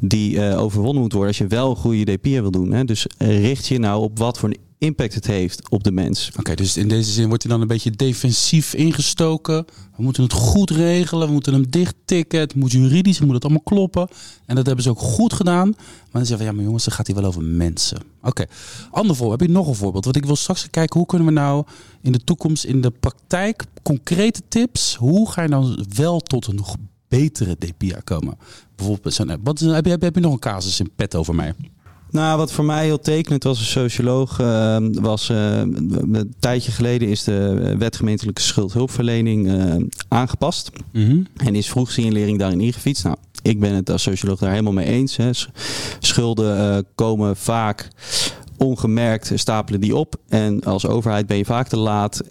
die 0.00 0.34
uh, 0.34 0.60
overwonnen 0.60 1.02
moet 1.02 1.12
worden 1.12 1.30
als 1.30 1.38
je 1.38 1.46
wel 1.46 1.70
een 1.70 1.76
goede 1.76 2.16
DPR 2.16 2.28
wil 2.28 2.50
doen. 2.50 2.72
Hè. 2.72 2.84
Dus 2.84 3.06
richt 3.18 3.66
je 3.66 3.78
nou 3.78 4.02
op 4.02 4.18
wat 4.18 4.38
voor 4.38 4.50
impact 4.82 5.14
het 5.14 5.26
heeft 5.26 5.70
op 5.70 5.84
de 5.84 5.92
mens. 5.92 6.30
Oké, 6.38 6.54
dus 6.54 6.76
in 6.76 6.88
deze 6.88 7.10
zin 7.10 7.28
wordt 7.28 7.42
hij 7.42 7.52
dan 7.52 7.60
een 7.60 7.66
beetje 7.66 7.90
defensief 7.90 8.74
ingestoken. 8.74 9.64
We 9.96 10.02
moeten 10.02 10.22
het 10.22 10.32
goed 10.32 10.70
regelen, 10.70 11.26
we 11.26 11.32
moeten 11.32 11.52
hem 11.52 11.70
dicht 11.70 11.94
tikken. 12.04 12.40
Het 12.40 12.54
moet 12.54 12.72
juridisch, 12.72 13.16
het 13.16 13.24
moet 13.24 13.34
het 13.34 13.44
allemaal 13.44 13.62
kloppen. 13.62 14.08
En 14.46 14.56
dat 14.56 14.66
hebben 14.66 14.84
ze 14.84 14.90
ook 14.90 14.98
goed 14.98 15.32
gedaan. 15.32 15.68
Maar 15.68 16.10
dan 16.12 16.26
zeggen 16.26 16.38
we, 16.38 16.50
ja 16.50 16.56
maar 16.56 16.64
jongens, 16.64 16.84
dan 16.84 16.94
gaat 16.94 17.06
hij 17.06 17.16
wel 17.16 17.24
over 17.24 17.42
mensen. 17.42 18.02
Oké, 18.22 18.44
ander 18.90 19.16
voorbeeld. 19.16 19.40
Heb 19.40 19.48
je 19.48 19.54
nog 19.54 19.66
een 19.68 19.74
voorbeeld? 19.74 20.04
Want 20.04 20.16
ik 20.16 20.24
wil 20.24 20.36
straks 20.36 20.70
kijken, 20.70 20.98
hoe 20.98 21.08
kunnen 21.08 21.26
we 21.26 21.32
nou 21.32 21.64
in 22.00 22.12
de 22.12 22.24
toekomst, 22.24 22.64
in 22.64 22.80
de 22.80 22.90
praktijk, 22.90 23.64
concrete 23.82 24.42
tips. 24.48 24.94
Hoe 24.94 25.30
ga 25.30 25.42
je 25.42 25.48
dan 25.48 25.86
wel 25.94 26.20
tot 26.20 26.46
een 26.46 26.64
betere 27.18 27.56
DPA 27.58 28.00
komen? 28.04 28.38
Bijvoorbeeld, 28.76 29.38
wat, 29.42 29.58
heb, 29.58 29.84
je, 29.84 29.96
heb 30.00 30.14
je 30.14 30.20
nog 30.20 30.32
een 30.32 30.38
casus 30.38 30.80
in 30.80 30.90
pet 30.96 31.14
over 31.14 31.34
mij? 31.34 31.54
Nou, 32.10 32.38
wat 32.38 32.52
voor 32.52 32.64
mij 32.64 32.84
heel 32.84 33.00
tekenend 33.00 33.42
was 33.42 33.58
als 33.58 33.70
socioloog, 33.70 34.40
uh, 34.40 34.76
was 34.92 35.30
uh, 35.30 35.58
een 35.58 36.34
tijdje 36.38 36.72
geleden 36.72 37.08
is 37.08 37.24
de 37.24 37.74
wet 37.78 37.96
gemeentelijke 37.96 38.40
schuldhulpverlening 38.40 39.46
uh, 39.46 39.74
aangepast. 40.08 40.70
Mm 40.92 41.06
-hmm. 41.06 41.26
En 41.36 41.54
is 41.54 41.68
vroegsignalering 41.68 42.38
daarin 42.38 42.60
ingefietst. 42.60 43.04
Nou, 43.04 43.16
ik 43.42 43.60
ben 43.60 43.74
het 43.74 43.90
als 43.90 44.02
socioloog 44.02 44.38
daar 44.38 44.50
helemaal 44.50 44.72
mee 44.72 44.86
eens. 44.86 45.16
Hè. 45.16 45.30
Schulden 45.98 46.86
komen 46.94 47.36
vaak 47.36 47.88
ongemerkt 48.56 49.32
stapelen 49.34 49.80
die 49.80 49.96
op. 49.96 50.14
En 50.28 50.64
als 50.64 50.86
overheid 50.86 51.26
ben 51.26 51.36
je 51.36 51.44
vaak 51.44 51.68
te 51.68 51.78
laat, 51.78 52.22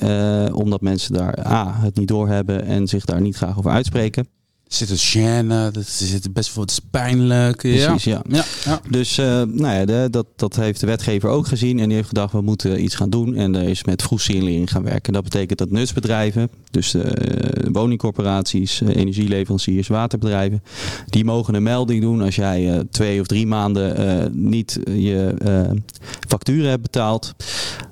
omdat 0.54 0.82
mensen 0.82 1.14
daar 1.14 1.48
A, 1.48 1.80
het 1.80 1.96
niet 1.96 2.08
doorhebben 2.08 2.66
en 2.66 2.88
zich 2.88 3.06
daar 3.06 3.22
niet 3.22 3.36
graag 3.36 3.58
over 3.58 3.72
uitspreken 3.72 4.28
zit 4.74 4.90
het 4.90 5.00
gêne, 5.00 5.72
dat 5.72 5.86
zit 5.88 6.34
best 6.34 6.56
wel, 6.56 6.64
het 6.64 6.72
is 6.72 6.80
pijnlijk. 6.92 7.58
Precies, 7.58 8.04
ja. 8.04 8.22
ja. 8.30 8.44
ja, 8.66 8.82
Dus 8.90 9.18
uh, 9.18 9.26
nou 9.26 9.76
ja, 9.76 9.86
de, 9.86 10.08
dat, 10.12 10.26
dat 10.36 10.56
heeft 10.56 10.80
de 10.80 10.86
wetgever 10.86 11.30
ook 11.30 11.48
gezien 11.48 11.80
en 11.80 11.86
die 11.86 11.96
heeft 11.96 12.08
gedacht 12.08 12.34
we 12.34 12.42
moeten 12.42 12.84
iets 12.84 12.96
gaan 12.96 13.10
doen 13.10 13.36
en 13.36 13.56
er 13.56 13.70
is 13.70 13.84
met 13.84 14.02
vroegsignalering 14.02 14.72
gaan 14.72 14.84
werken. 14.84 15.14
Dat 15.14 15.24
betekent 15.24 15.60
dat 15.60 15.72
nutsbedrijven, 15.72 16.50
dus 16.72 16.96
uh, 16.96 17.04
woningcorporaties, 17.72 18.82
uh, 18.82 18.96
energieleveranciers, 18.96 19.88
waterbedrijven, 19.88 20.64
die 21.06 21.26
mogen 21.26 21.54
een 21.54 21.64
melding 21.64 22.02
doen 22.02 22.22
als 22.22 22.36
jij 22.36 22.84
twee 22.92 23.20
of 23.20 23.28
drie 23.28 23.48
maanden 23.48 24.50
niet 24.50 24.80
je 24.86 25.34
facturen 26.28 26.70
hebt 26.70 26.82
betaald 26.82 27.34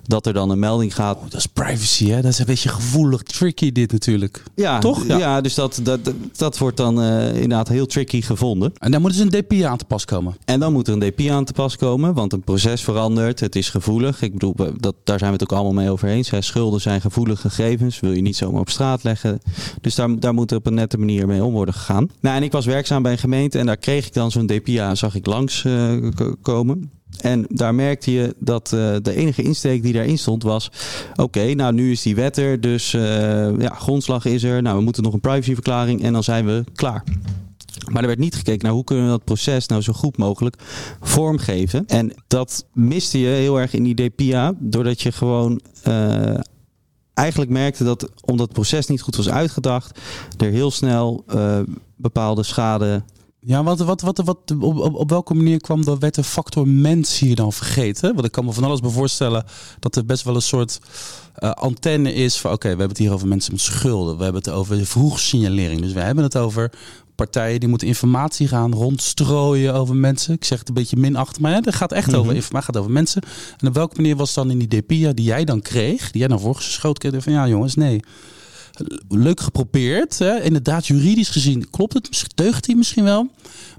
dat 0.10 0.26
er 0.26 0.34
dan 0.34 0.50
een 0.50 0.60
melding 0.60 0.96
gaat. 0.96 1.18
Oh, 1.18 1.24
dat 1.24 1.34
is 1.34 1.46
privacy, 1.46 2.10
hè? 2.10 2.22
Dat 2.22 2.32
is 2.32 2.40
een 2.40 2.46
beetje 2.46 2.70
gevoelig, 2.70 3.24
tricky 3.24 3.72
dit 3.72 3.92
natuurlijk. 3.92 4.44
Ja, 4.56 4.80
toch? 4.80 5.08
Ja, 5.08 5.18
ja 5.18 5.42
dus 5.42 5.54
dat, 5.54 5.80
dat, 5.84 6.00
dat 6.36 6.58
wordt 6.58 6.78
dan 6.78 7.04
uh, 7.04 7.34
inderdaad 7.34 7.68
heel 7.68 7.86
tricky 7.86 8.22
gevonden. 8.22 8.74
En 8.78 8.92
dan 8.92 9.02
moet 9.02 9.12
dus 9.12 9.20
een 9.20 9.30
DP 9.30 9.64
aan 9.64 9.78
te 9.78 9.86
pas 9.86 10.06
komen. 10.06 10.36
En 10.46 10.60
dan 10.60 10.74
moet 10.74 10.88
er 10.88 10.94
een 10.94 11.00
DP 11.00 11.30
aan 11.30 11.46
te 11.46 11.54
pas 11.54 11.76
komen, 11.76 12.14
want 12.14 12.34
een 12.34 12.42
proces 12.42 12.82
verandert. 12.82 13.40
Het 13.40 13.56
is 13.56 13.70
gevoelig. 13.70 14.22
Ik 14.22 14.34
bedoel, 14.34 14.56
dat, 14.78 14.96
daar 15.04 15.20
zijn 15.20 15.32
we 15.32 15.38
het 15.38 15.52
ook 15.52 15.58
allemaal 15.58 15.74
mee 15.74 15.90
over 15.90 16.08
eens. 16.08 16.30
Hè. 16.30 16.42
Schulden 16.42 16.82
zijn 16.82 17.02
gevoelige 17.02 17.50
gegevens, 17.50 18.00
wil 18.00 18.12
je 18.12 18.22
niet 18.22 18.36
zomaar 18.36 18.62
op 18.62 18.70
straat 18.70 19.04
leggen. 19.04 19.40
Dus 19.82 19.96
daar, 19.96 20.20
daar 20.20 20.34
moet 20.34 20.52
er 20.52 20.58
op 20.58 20.66
een 20.66 20.74
nette 20.74 20.98
manier 20.98 21.28
mee 21.28 21.44
om 21.44 21.54
worden 21.54 21.74
gegaan. 21.74 22.10
Nou, 22.20 22.36
en 22.36 22.44
ik 22.44 22.52
was 22.52 22.66
werkzaam 22.66 23.02
bij 23.02 23.12
een 23.12 23.18
gemeente 23.18 23.60
en 23.60 23.66
daar 23.66 23.78
kreeg 23.78 24.06
ik 24.06 24.14
dan 24.14 24.32
zo'n 24.32 24.48
DPA, 24.48 24.96
zag 24.96 25.16
ik 25.16 25.26
langs 25.26 25.64
uh, 25.64 26.10
komen. 26.42 26.92
En 27.22 27.46
daar 27.50 27.76
merkte 27.76 28.12
je 28.12 28.36
dat 28.40 28.72
uh, 28.74 28.96
de 29.02 29.16
enige 29.16 29.42
insteek 29.42 29.84
die 29.84 29.94
daarin 29.94 30.18
stond 30.18 30.44
was: 30.44 30.72
oké, 31.16 31.54
nou 31.54 31.74
nu 31.74 31.92
is 31.92 32.02
die 32.02 32.16
wet 32.16 32.38
er, 32.38 32.62
dus 32.62 32.94
uh, 32.94 33.02
ja, 33.60 33.70
grondslag 33.70 34.26
is 34.26 34.44
er. 34.44 34.62
Nou, 34.62 34.78
we 34.78 34.84
moeten 34.84 35.04
nog 35.04 35.14
een 35.14 35.20
privacyverklaring 35.20 36.04
en 36.04 36.14
dan 36.14 36.24
zijn 36.24 36.46
we 36.46 36.64
klaar. 36.76 37.04
Maar 37.92 38.02
er 38.02 38.08
werd 38.08 38.20
niet 38.20 38.36
gekeken 38.36 38.66
naar 38.66 38.74
hoe 38.74 38.84
kunnen 38.84 39.06
we 39.06 39.12
dat 39.12 39.24
proces 39.24 39.68
nou 39.68 39.82
zo 39.82 39.94
goed 39.94 40.18
mogelijk 40.18 40.56
vormgeven. 41.02 41.86
En 41.88 42.14
dat 42.28 42.66
miste 42.74 43.20
je 43.20 43.28
heel 43.28 43.60
erg 43.60 43.74
in 43.74 43.84
die 43.84 44.10
DPA, 44.10 44.54
doordat 44.60 45.02
je 45.02 45.12
gewoon 45.12 45.62
uh, 45.88 46.40
eigenlijk 47.14 47.52
merkte 47.52 47.84
dat 47.84 48.10
omdat 48.22 48.46
het 48.46 48.56
proces 48.56 48.88
niet 48.88 49.02
goed 49.02 49.16
was 49.16 49.30
uitgedacht, 49.30 50.00
er 50.38 50.52
heel 50.52 50.72
snel 50.72 51.26
bepaalde 51.96 52.44
schade 52.44 53.04
ja, 53.42 53.64
wat, 53.64 53.80
wat, 53.80 54.02
wat, 54.02 54.18
wat, 54.18 54.38
op, 54.60 54.64
op, 54.64 54.96
op 54.96 55.10
welke 55.10 55.34
manier 55.34 55.62
kwam 55.62 55.86
de 55.86 55.98
wet 55.98 56.16
de 56.16 56.24
factor 56.24 56.68
mens 56.68 57.20
hier 57.20 57.36
dan 57.36 57.54
vergeten? 57.54 58.14
Want 58.14 58.26
ik 58.26 58.32
kan 58.32 58.46
me 58.46 58.52
van 58.52 58.64
alles 58.64 58.80
bij 58.80 58.90
voorstellen 58.90 59.46
dat 59.80 59.96
er 59.96 60.06
best 60.06 60.24
wel 60.24 60.36
een 60.36 60.42
soort 60.42 60.80
uh, 61.40 61.52
antenne 61.52 62.14
is 62.14 62.38
van 62.38 62.52
oké, 62.52 62.62
we 62.62 62.70
hebben 62.70 62.90
het 62.90 62.98
hier 62.98 63.12
over 63.12 63.28
mensen 63.28 63.52
met 63.52 63.62
schulden. 63.62 64.18
We 64.18 64.24
hebben 64.24 64.42
het 64.42 64.52
over 64.52 64.86
vroegsignalering. 64.86 65.82
Dus 65.82 65.94
we 65.94 66.00
hebben 66.00 66.24
het 66.24 66.38
over 66.38 66.72
partijen 67.16 67.60
die 67.60 67.70
moeten 67.70 67.88
informatie 67.88 68.48
gaan 68.48 68.74
rondstrooien 68.74 69.74
over 69.74 69.96
mensen. 69.96 70.34
Ik 70.34 70.46
zeg 70.46 70.60
het 70.60 70.68
een 70.68 70.74
beetje 70.74 70.98
minacht, 70.98 71.40
maar 71.40 71.54
het 71.54 71.76
gaat 71.76 71.92
echt 71.92 72.08
mm 72.08 72.14
-hmm. 72.14 72.22
over 72.22 72.36
informatie, 72.36 72.74
gaat 72.74 72.82
over 72.82 72.92
mensen. 72.92 73.22
En 73.58 73.68
op 73.68 73.74
welke 73.74 73.96
manier 73.96 74.16
was 74.16 74.34
dan 74.34 74.52
in 74.52 74.60
die 74.60 74.82
DPIA 74.82 75.14
die 75.14 75.26
jij 75.26 75.46
dan 75.46 75.62
kreeg, 75.62 76.12
die 76.12 76.20
jij 76.20 76.28
dan 76.28 76.40
voorgeschoten 76.40 77.10
kreeg, 77.10 77.24
van 77.24 77.34
ja 77.34 77.48
jongens, 77.48 77.76
nee 77.76 78.00
leuk 79.08 79.40
geprobeerd. 79.40 80.20
Hè? 80.20 80.42
Inderdaad, 80.42 80.88
juridisch 80.88 81.30
gezien 81.30 81.70
klopt 81.70 81.94
het, 81.94 82.26
deugt 82.36 82.66
hij 82.66 82.76
misschien 82.76 83.04
wel. 83.04 83.28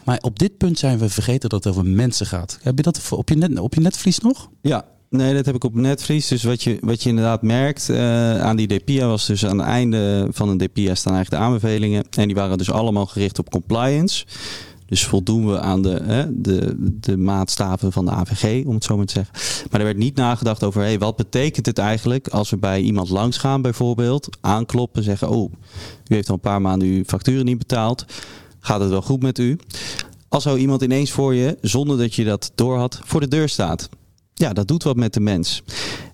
Maar 0.05 0.19
op 0.21 0.39
dit 0.39 0.57
punt 0.57 0.79
zijn 0.79 0.99
we 0.99 1.09
vergeten 1.09 1.49
dat 1.49 1.65
het 1.65 1.73
over 1.73 1.87
mensen 1.87 2.27
gaat. 2.27 2.59
Heb 2.63 2.77
je 2.77 2.83
dat 2.83 3.13
op 3.13 3.29
je, 3.29 3.37
net, 3.37 3.59
op 3.59 3.75
je 3.75 3.81
netvlies 3.81 4.19
nog? 4.19 4.51
Ja, 4.61 4.85
Nee, 5.11 5.35
dat 5.35 5.47
heb 5.47 5.55
ik 5.55 5.65
op 5.65 5.75
netvlies. 5.75 6.29
Dus 6.29 6.43
wat 6.43 6.63
je, 6.63 6.79
wat 6.81 7.03
je 7.03 7.09
inderdaad 7.09 7.43
merkt 7.43 7.89
uh, 7.89 8.41
aan 8.41 8.57
die 8.57 8.67
DPIA 8.67 9.07
was 9.07 9.27
dus 9.27 9.47
aan 9.47 9.59
het 9.59 9.67
einde 9.67 10.27
van 10.31 10.49
een 10.49 10.59
DPIA 10.59 10.95
staan 10.95 11.15
eigenlijk 11.15 11.43
de 11.43 11.49
aanbevelingen. 11.49 12.05
En 12.11 12.27
die 12.27 12.37
waren 12.37 12.59
dus 12.59 12.71
allemaal 12.71 13.07
gericht 13.07 13.39
op 13.39 13.51
compliance. 13.51 14.25
Dus 14.91 15.05
voldoen 15.05 15.47
we 15.47 15.61
aan 15.61 15.83
de, 15.83 16.01
hè, 16.03 16.41
de, 16.41 16.75
de 16.79 17.17
maatstaven 17.17 17.93
van 17.93 18.05
de 18.05 18.11
AVG, 18.11 18.67
om 18.67 18.75
het 18.75 18.85
zo 18.85 18.97
maar 18.97 19.07
te 19.07 19.13
zeggen. 19.13 19.35
Maar 19.71 19.81
er 19.81 19.87
werd 19.87 19.99
niet 19.99 20.17
nagedacht 20.17 20.65
over, 20.65 20.81
hey, 20.81 20.99
wat 20.99 21.17
betekent 21.17 21.67
het 21.67 21.79
eigenlijk 21.79 22.29
als 22.29 22.51
we 22.51 22.57
bij 22.57 22.81
iemand 22.81 23.09
langs 23.09 23.39
gaan 23.39 23.63
bijvoorbeeld, 23.63 24.29
aankloppen, 24.41 25.03
zeggen, 25.03 25.29
oh, 25.29 25.53
u 26.07 26.15
heeft 26.15 26.29
al 26.29 26.35
een 26.35 26.41
paar 26.41 26.61
maanden 26.61 26.89
uw 26.89 27.05
facturen 27.05 27.45
niet 27.45 27.59
betaald. 27.59 28.05
Gaat 28.61 28.81
het 28.81 28.91
wel 28.91 29.03
goed 29.03 29.23
met 29.23 29.39
u? 29.39 29.59
Als 30.29 30.43
zo 30.43 30.57
iemand 30.57 30.83
ineens 30.83 31.11
voor 31.11 31.35
je, 31.35 31.59
zonder 31.61 31.99
dat 31.99 32.15
je 32.15 32.25
dat 32.25 32.53
doorhad, 32.55 33.01
voor 33.05 33.21
de 33.21 33.29
deur 33.29 33.49
staat. 33.49 33.89
Ja, 34.35 34.53
dat 34.53 34.69
doet 34.69 34.83
wat 34.83 34.97
met 34.97 35.15
de 35.15 35.21
mens. 35.21 35.63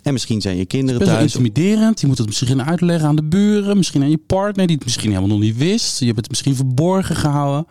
En 0.02 0.12
misschien 0.12 0.40
zijn 0.40 0.56
je 0.56 0.66
kinderen 0.66 1.00
het 1.00 1.10
thuis. 1.10 1.22
intimiderend. 1.22 2.00
Je 2.00 2.06
moet 2.06 2.18
het 2.18 2.26
misschien 2.26 2.62
uitleggen 2.62 3.08
aan 3.08 3.16
de 3.16 3.24
buren. 3.24 3.76
Misschien 3.76 4.02
aan 4.02 4.10
je 4.10 4.20
partner 4.26 4.66
die 4.66 4.76
het 4.76 4.84
misschien 4.84 5.08
helemaal 5.10 5.30
nog 5.30 5.40
niet 5.40 5.56
wist. 5.56 5.98
Je 5.98 6.04
hebt 6.04 6.16
het 6.16 6.28
misschien 6.28 6.56
verborgen 6.56 7.16
gehouden. 7.16 7.66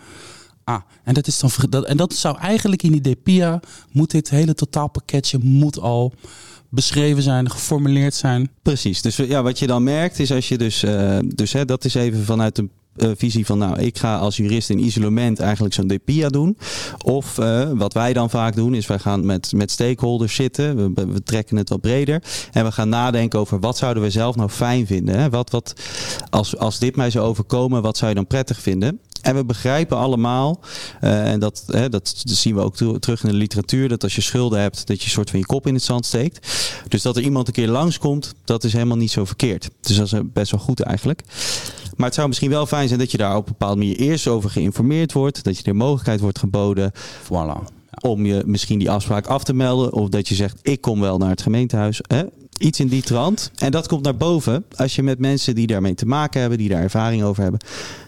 Ah, 0.65 0.81
en 1.03 1.13
dat, 1.13 1.27
is 1.27 1.39
dan, 1.39 1.49
dat, 1.69 1.85
en 1.85 1.97
dat 1.97 2.13
zou 2.13 2.37
eigenlijk 2.37 2.83
in 2.83 2.91
die 2.91 3.15
DPIA, 3.15 3.59
moet 3.91 4.11
dit 4.11 4.29
hele 4.29 4.53
totaalpakketje 4.53 5.37
moet 5.41 5.79
al 5.79 6.13
beschreven 6.69 7.23
zijn, 7.23 7.49
geformuleerd 7.49 8.13
zijn. 8.13 8.49
Precies. 8.61 9.01
Dus 9.01 9.15
ja, 9.15 9.43
wat 9.43 9.59
je 9.59 9.67
dan 9.67 9.83
merkt 9.83 10.19
is 10.19 10.31
als 10.31 10.47
je 10.47 10.57
dus, 10.57 10.83
uh, 10.83 11.17
dus 11.35 11.53
hè, 11.53 11.65
dat 11.65 11.85
is 11.85 11.93
even 11.93 12.23
vanuit 12.23 12.55
de 12.55 12.69
uh, 12.95 13.11
visie 13.15 13.45
van, 13.45 13.57
nou, 13.57 13.79
ik 13.79 13.97
ga 13.97 14.17
als 14.17 14.37
jurist 14.37 14.69
in 14.69 14.79
isolement 14.79 15.39
eigenlijk 15.39 15.73
zo'n 15.73 15.87
DPIA 15.87 16.29
doen. 16.29 16.57
Of 17.03 17.37
uh, 17.37 17.69
wat 17.73 17.93
wij 17.93 18.13
dan 18.13 18.29
vaak 18.29 18.55
doen, 18.55 18.73
is 18.73 18.87
wij 18.87 18.99
gaan 18.99 19.25
met, 19.25 19.51
met 19.55 19.71
stakeholders 19.71 20.35
zitten. 20.35 20.93
We, 20.93 21.05
we, 21.07 21.23
trekken 21.23 21.57
het 21.57 21.69
wat 21.69 21.81
breder. 21.81 22.23
En 22.51 22.65
we 22.65 22.71
gaan 22.71 22.89
nadenken 22.89 23.39
over 23.39 23.59
wat 23.59 23.77
zouden 23.77 24.03
we 24.03 24.09
zelf 24.09 24.35
nou 24.35 24.49
fijn 24.49 24.85
vinden. 24.87 25.19
Hè? 25.19 25.29
Wat, 25.29 25.49
wat, 25.49 25.73
als, 26.29 26.57
als 26.57 26.79
dit 26.79 26.95
mij 26.95 27.09
zou 27.09 27.25
overkomen, 27.25 27.81
wat 27.81 27.97
zou 27.97 28.09
je 28.09 28.15
dan 28.15 28.27
prettig 28.27 28.61
vinden? 28.61 28.99
En 29.25 29.35
we 29.35 29.45
begrijpen 29.45 29.97
allemaal, 29.97 30.59
uh, 31.01 31.31
en 31.31 31.39
dat, 31.39 31.63
hè, 31.67 31.89
dat 31.89 32.13
zien 32.25 32.55
we 32.55 32.61
ook 32.61 32.75
terug 32.75 33.23
in 33.23 33.29
de 33.29 33.35
literatuur, 33.35 33.89
dat 33.89 34.03
als 34.03 34.15
je 34.15 34.21
schulden 34.21 34.59
hebt, 34.59 34.87
dat 34.87 34.99
je 34.99 35.05
een 35.05 35.11
soort 35.11 35.29
van 35.29 35.39
je 35.39 35.45
kop 35.45 35.67
in 35.67 35.73
het 35.73 35.83
zand 35.83 36.05
steekt. 36.05 36.47
Dus 36.87 37.01
dat 37.01 37.15
er 37.15 37.23
iemand 37.23 37.47
een 37.47 37.53
keer 37.53 37.67
langskomt, 37.67 38.33
dat 38.43 38.63
is 38.63 38.73
helemaal 38.73 38.97
niet 38.97 39.11
zo 39.11 39.25
verkeerd. 39.25 39.69
Dus 39.81 39.97
dat 39.97 40.13
is 40.13 40.19
best 40.33 40.51
wel 40.51 40.59
goed 40.59 40.79
eigenlijk. 40.79 41.21
Maar 41.95 42.05
het 42.05 42.15
zou 42.15 42.27
misschien 42.27 42.49
wel 42.49 42.65
fijn 42.65 42.87
zijn 42.87 42.99
dat 42.99 43.11
je 43.11 43.17
daar 43.17 43.35
op 43.35 43.45
een 43.45 43.55
bepaalde 43.57 43.77
manier 43.77 43.95
eerst 43.95 44.27
over 44.27 44.49
geïnformeerd 44.49 45.13
wordt. 45.13 45.43
Dat 45.43 45.57
je 45.57 45.63
de 45.63 45.73
mogelijkheid 45.73 46.19
wordt 46.19 46.39
geboden. 46.39 46.91
Voilà. 47.23 47.73
Om 48.01 48.25
je 48.25 48.43
misschien 48.45 48.79
die 48.79 48.91
afspraak 48.91 49.27
af 49.27 49.43
te 49.43 49.53
melden. 49.53 49.93
Of 49.93 50.09
dat 50.09 50.27
je 50.27 50.35
zegt, 50.35 50.59
ik 50.61 50.81
kom 50.81 50.99
wel 50.99 51.17
naar 51.17 51.29
het 51.29 51.41
gemeentehuis. 51.41 51.99
Hè? 52.07 52.23
Iets 52.57 52.79
in 52.79 52.87
die 52.87 53.01
trant. 53.01 53.51
En 53.55 53.71
dat 53.71 53.87
komt 53.87 54.03
naar 54.03 54.17
boven 54.17 54.65
als 54.75 54.95
je 54.95 55.03
met 55.03 55.19
mensen 55.19 55.55
die 55.55 55.67
daarmee 55.67 55.95
te 55.95 56.05
maken 56.05 56.39
hebben, 56.39 56.57
die 56.57 56.69
daar 56.69 56.81
ervaring 56.81 57.23
over 57.23 57.43
hebben. 57.43 57.59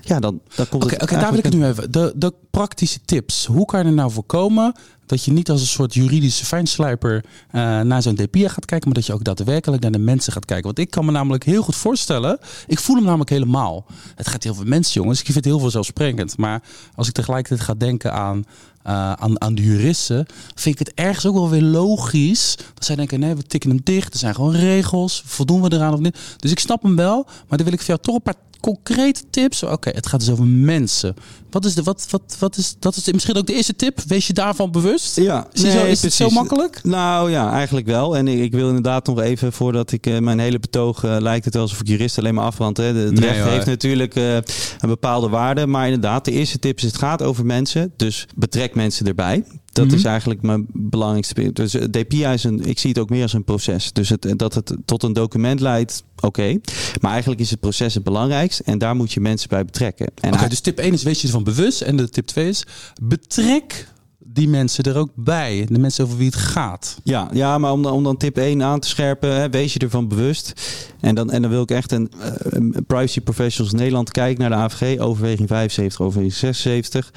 Ja, 0.02 0.20
dan, 0.20 0.42
dan 0.56 0.70
komt 0.70 0.84
het. 0.84 1.02
oké, 1.02 1.14
daar 1.14 1.30
wil 1.30 1.38
ik 1.38 1.44
het 1.44 1.54
nu 1.54 1.66
even. 1.66 1.92
De, 1.92 2.14
de 2.16 2.34
praktische 2.52 3.00
tips. 3.06 3.46
Hoe 3.46 3.66
kan 3.66 3.80
je 3.80 3.86
er 3.86 3.94
nou 3.94 4.12
voorkomen 4.12 4.74
dat 5.08 5.24
je 5.24 5.32
niet 5.32 5.50
als 5.50 5.62
een 5.62 5.68
soort 5.68 5.94
juridische 5.94 6.46
fijnslijper 6.46 7.26
uh, 7.26 7.82
naar 7.82 8.02
zo'n 8.02 8.16
DPA 8.16 8.48
gaat 8.48 8.66
kijken, 8.66 8.88
maar 8.88 8.98
dat 8.98 9.06
je 9.06 9.14
ook 9.14 9.24
daadwerkelijk 9.24 9.82
naar 9.82 9.92
de 9.92 9.98
mensen 9.98 10.34
gaat 10.34 10.46
kijken. 10.46 10.66
Want 10.66 10.80
ik 10.80 10.90
kan 10.90 11.06
me 11.06 11.12
namelijk 11.12 11.44
heel 11.44 11.62
goed 11.62 11.76
voorstellen, 11.76 12.40
ik 12.68 12.80
voel 12.80 12.96
hem 12.96 13.06
namelijk 13.06 13.30
helemaal. 13.30 13.86
Het 14.16 14.28
gaat 14.28 14.44
heel 14.44 14.54
veel 14.56 14.66
mensen, 14.66 15.02
jongens. 15.02 15.20
Ik 15.20 15.26
vind 15.26 15.38
het 15.38 15.46
heel 15.46 15.60
veel 15.60 15.70
zelfsprekend. 15.70 16.38
Maar 16.38 16.64
als 16.96 17.08
ik 17.08 17.14
tegelijkertijd 17.14 17.62
ga 17.62 17.74
denken 17.74 18.14
aan 18.14 18.46
uh, 18.88 19.12
aan, 19.14 19.42
aan 19.42 19.56
de 19.56 19.64
juristen, 19.64 20.26
vind 20.56 20.80
ik 20.80 20.88
het 20.88 20.96
ergens 20.96 21.26
ook 21.26 21.34
wel 21.34 21.50
weer 21.50 21.62
logisch. 21.62 22.58
Dat 22.74 22.86
zij 22.86 22.96
denken, 22.96 23.20
nee, 23.20 23.36
we 23.36 23.44
tikken 23.44 23.70
hem 23.70 23.80
dicht. 23.84 24.14
Er 24.14 24.20
zijn 24.20 24.34
gewoon 24.38 24.56
regels. 24.56 25.24
Voldoen 25.26 25.62
we 25.62 25.74
eraan 25.74 25.94
of 25.94 26.00
niet? 26.00 26.18
Dus 26.38 26.52
ik 26.52 26.60
snap 26.60 26.84
hem 26.84 26.96
wel. 26.96 27.26
Maar 27.48 27.58
dan 27.58 27.64
wil 27.64 27.74
ik 27.74 27.80
voor 27.80 27.88
jou 27.88 28.00
toch 28.02 28.16
een 28.16 28.22
paar 28.22 28.36
concrete 28.62 29.24
tips. 29.30 29.64
Oké, 29.64 29.90
het 29.90 30.08
gaat 30.08 30.20
dus 30.20 30.30
over 30.30 30.46
mensen. 30.46 31.16
Wat 31.50 31.66
is 31.66 31.74
de, 31.74 31.84
wat, 31.84 32.08
wat, 32.10 32.36
wat 32.40 32.58
is, 32.58 32.76
dat 32.80 32.96
is 32.96 33.12
misschien 33.12 33.38
ook 33.38 33.48
de 33.48 33.54
eerste 33.54 33.76
tip. 33.76 34.00
Wees 34.08 34.28
je 34.28 34.34
daarvan 34.34 34.72
bewust? 34.72 35.16
Ja, 35.16 35.48
nee, 35.54 35.72
zo, 35.72 35.86
is 35.86 36.02
het 36.02 36.14
zo 36.14 36.30
makkelijk? 36.30 36.84
Nou 36.84 37.32
ja, 37.32 37.52
eigenlijk 37.52 37.88
wel. 37.88 38.18
En 38.18 38.28
ik, 38.28 38.40
ik 38.40 38.52
wil 38.52 38.68
inderdaad 38.68 39.08
nog 39.08 39.20
even, 39.20 39.54
voordat 39.54 39.92
ik 39.92 40.08
uh, 40.08 40.20
mijn 40.20 40.40
hele 40.40 40.60
betoog, 40.60 41.04
uh, 41.04 41.16
lijkt 41.20 41.46
het 41.46 41.54
wel 41.54 41.64
alsof 41.64 41.80
ik 41.80 41.88
jurist 41.88 42.18
alleen 42.18 42.34
maar 42.34 42.46
afbrand. 42.46 42.78
Hè. 42.78 42.84
Het 42.84 43.20
recht 43.20 43.44
heeft 43.44 43.66
natuurlijk 43.66 44.16
uh, 44.16 44.38
een 44.78 44.90
bepaalde 44.90 45.30
waarde. 45.30 45.68
Maar 45.68 45.86
inderdaad, 45.86 46.26
de 46.26 46.32
eerste 46.32 46.60
tip 46.60 46.78
is, 46.78 46.84
het 46.84 46.98
gaat 46.98 47.22
over 47.22 47.46
mensen. 47.46 47.94
Dus 47.96 48.28
betrek 48.36 48.76
mensen 48.76 49.08
erbij. 49.08 49.44
Dat 49.72 49.86
mm 49.86 49.92
-hmm. 49.92 50.00
is 50.00 50.06
eigenlijk 50.06 50.42
mijn 50.42 50.66
belangrijkste. 50.74 51.54
Dus 51.54 51.72
DPA 51.72 52.32
is 52.32 52.44
een, 52.44 52.66
ik 52.66 52.80
zie 52.80 52.90
het 52.90 53.00
ook 53.00 53.10
meer 53.10 53.22
als 53.22 53.34
een 53.34 53.44
proces. 53.44 53.94
Dus 53.94 54.10
het, 54.10 54.34
dat 54.36 54.54
het 54.54 54.76
tot 54.86 55.04
een 55.04 55.14
document 55.14 55.60
leidt, 55.60 56.04
oké. 56.16 56.26
Okay. 56.26 56.62
Maar 57.02 57.12
eigenlijk 57.12 57.42
is 57.42 57.50
het 57.50 57.60
proces 57.60 57.94
het 57.94 58.04
belangrijkst 58.04 58.60
en 58.60 58.78
daar 58.78 58.96
moet 58.96 59.14
je 59.14 59.20
mensen 59.20 59.50
bij 59.50 59.66
betrekken. 59.66 60.08
Oké, 60.16 60.34
okay, 60.34 60.48
dus 60.48 60.60
tip 60.60 60.78
1 60.78 60.94
is 60.94 61.04
wees 61.04 61.22
je 61.22 61.28
ervan 61.28 61.44
bewust 61.44 61.82
en 61.82 61.98
de 61.98 62.10
tip 62.10 62.26
2 62.26 62.48
is 62.48 62.64
betrek 63.02 63.88
die 64.38 64.50
mensen 64.50 64.84
er 64.84 64.98
ook 64.98 65.10
bij. 65.16 65.66
De 65.70 65.80
mensen 65.80 66.06
over 66.06 66.18
wie 66.18 66.26
het 66.26 66.36
gaat. 66.36 67.00
Ja, 67.04 67.30
ja 67.34 67.58
maar 67.58 67.72
om, 67.72 67.86
om 67.86 68.04
dan 68.04 68.18
tip 68.18 68.38
1 68.38 68.64
aan 68.64 68.80
te 68.80 68.88
scherpen, 68.88 69.36
hè, 69.36 69.50
wees 69.50 69.74
je 69.74 69.80
ervan 69.80 70.08
bewust. 70.08 70.54
En 71.00 71.16
dan, 71.16 71.32
en 71.32 71.42
dan 71.42 71.52
wil 71.52 71.62
ik 71.62 71.72
echt 71.72 71.92
een, 71.92 72.12
uh, 72.54 72.70
Privacy 72.88 73.22
Professionals 73.22 73.74
Nederland 73.74 74.12
kijken 74.12 74.42
naar 74.42 74.50
de 74.50 74.56
AVG, 74.56 75.00
overweging 75.00 75.48
75, 75.48 76.02
overweging 76.02 76.34
76. 76.34 77.12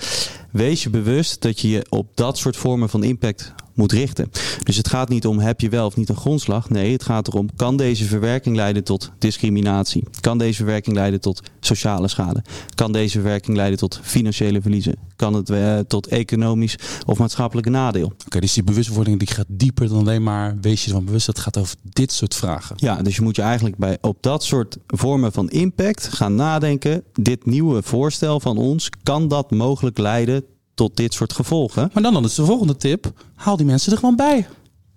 Wees 0.52 0.82
je 0.82 0.90
bewust 0.90 1.42
dat 1.42 1.60
je 1.60 1.68
je 1.68 1.86
op 1.88 2.06
dat 2.14 2.38
soort 2.38 2.56
vormen 2.56 2.88
van 2.88 3.04
impact 3.04 3.52
moet 3.74 3.92
richten. 3.92 4.30
Dus 4.62 4.76
het 4.76 4.88
gaat 4.88 5.08
niet 5.08 5.26
om 5.26 5.38
heb 5.38 5.60
je 5.60 5.68
wel 5.68 5.86
of 5.86 5.96
niet 5.96 6.08
een 6.08 6.16
grondslag. 6.16 6.70
Nee, 6.70 6.92
het 6.92 7.02
gaat 7.02 7.28
erom 7.28 7.48
kan 7.56 7.76
deze 7.76 8.04
verwerking 8.04 8.56
leiden 8.56 8.84
tot 8.84 9.10
discriminatie? 9.18 10.04
Kan 10.20 10.38
deze 10.38 10.56
verwerking 10.56 10.96
leiden 10.96 11.20
tot 11.20 11.42
sociale 11.60 12.08
schade? 12.08 12.42
Kan 12.74 12.92
deze 12.92 13.12
verwerking 13.12 13.56
leiden 13.56 13.78
tot 13.78 14.00
financiële 14.02 14.60
verliezen? 14.60 14.94
Kan 15.16 15.34
het 15.34 15.50
uh, 15.50 15.78
tot 15.78 16.06
economisch 16.06 16.76
of 17.06 17.18
maatschappelijke 17.18 17.70
nadeel? 17.70 18.04
Oké, 18.04 18.24
okay, 18.26 18.40
dus 18.40 18.52
die 18.52 18.64
bewustwording 18.64 19.18
die 19.18 19.28
gaat 19.28 19.46
dieper 19.48 19.88
dan 19.88 19.98
alleen 19.98 20.22
maar 20.22 20.56
wees 20.60 20.84
je 20.84 20.90
van 20.90 21.04
bewust. 21.04 21.26
Het 21.26 21.38
gaat 21.38 21.58
over 21.58 21.76
dit 21.82 22.12
soort 22.12 22.34
vragen. 22.34 22.76
Ja, 22.78 23.02
dus 23.02 23.16
je 23.16 23.22
moet 23.22 23.36
je 23.36 23.42
eigenlijk 23.42 23.76
bij 23.76 23.98
op 24.00 24.16
dat 24.20 24.44
soort 24.44 24.76
vormen 24.86 25.32
van 25.32 25.50
impact 25.50 26.08
gaan 26.12 26.34
nadenken. 26.34 27.02
Dit 27.12 27.46
nieuwe 27.46 27.82
voorstel 27.82 28.40
van 28.40 28.58
ons, 28.58 28.88
kan 29.02 29.28
dat 29.28 29.50
mogelijk 29.50 29.98
leiden 29.98 30.44
tot 30.80 30.96
dit 30.96 31.14
soort 31.14 31.32
gevolgen. 31.32 31.90
Maar 31.92 32.02
dan, 32.02 32.12
dan 32.12 32.24
is 32.24 32.34
de 32.34 32.44
volgende 32.44 32.76
tip: 32.76 33.12
haal 33.34 33.56
die 33.56 33.66
mensen 33.66 33.92
er 33.92 33.98
gewoon 33.98 34.16
bij. 34.16 34.46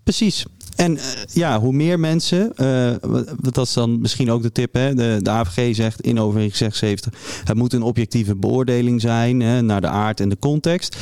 Precies. 0.03 0.45
En 0.75 0.93
uh, 0.93 1.01
ja, 1.33 1.59
hoe 1.59 1.73
meer 1.73 1.99
mensen, 1.99 2.51
uh, 2.57 2.91
dat 3.39 3.65
is 3.65 3.73
dan 3.73 4.01
misschien 4.01 4.31
ook 4.31 4.41
de 4.41 4.51
tip, 4.51 4.73
hè? 4.73 4.93
De, 4.93 5.19
de 5.21 5.29
AVG 5.29 5.75
zegt 5.75 6.01
in 6.01 6.19
overweging 6.19 6.55
76, 6.55 7.13
het 7.43 7.57
moet 7.57 7.73
een 7.73 7.81
objectieve 7.81 8.35
beoordeling 8.35 9.01
zijn 9.01 9.39
hè, 9.39 9.61
naar 9.61 9.81
de 9.81 9.87
aard 9.87 10.19
en 10.19 10.29
de 10.29 10.39
context. 10.39 10.97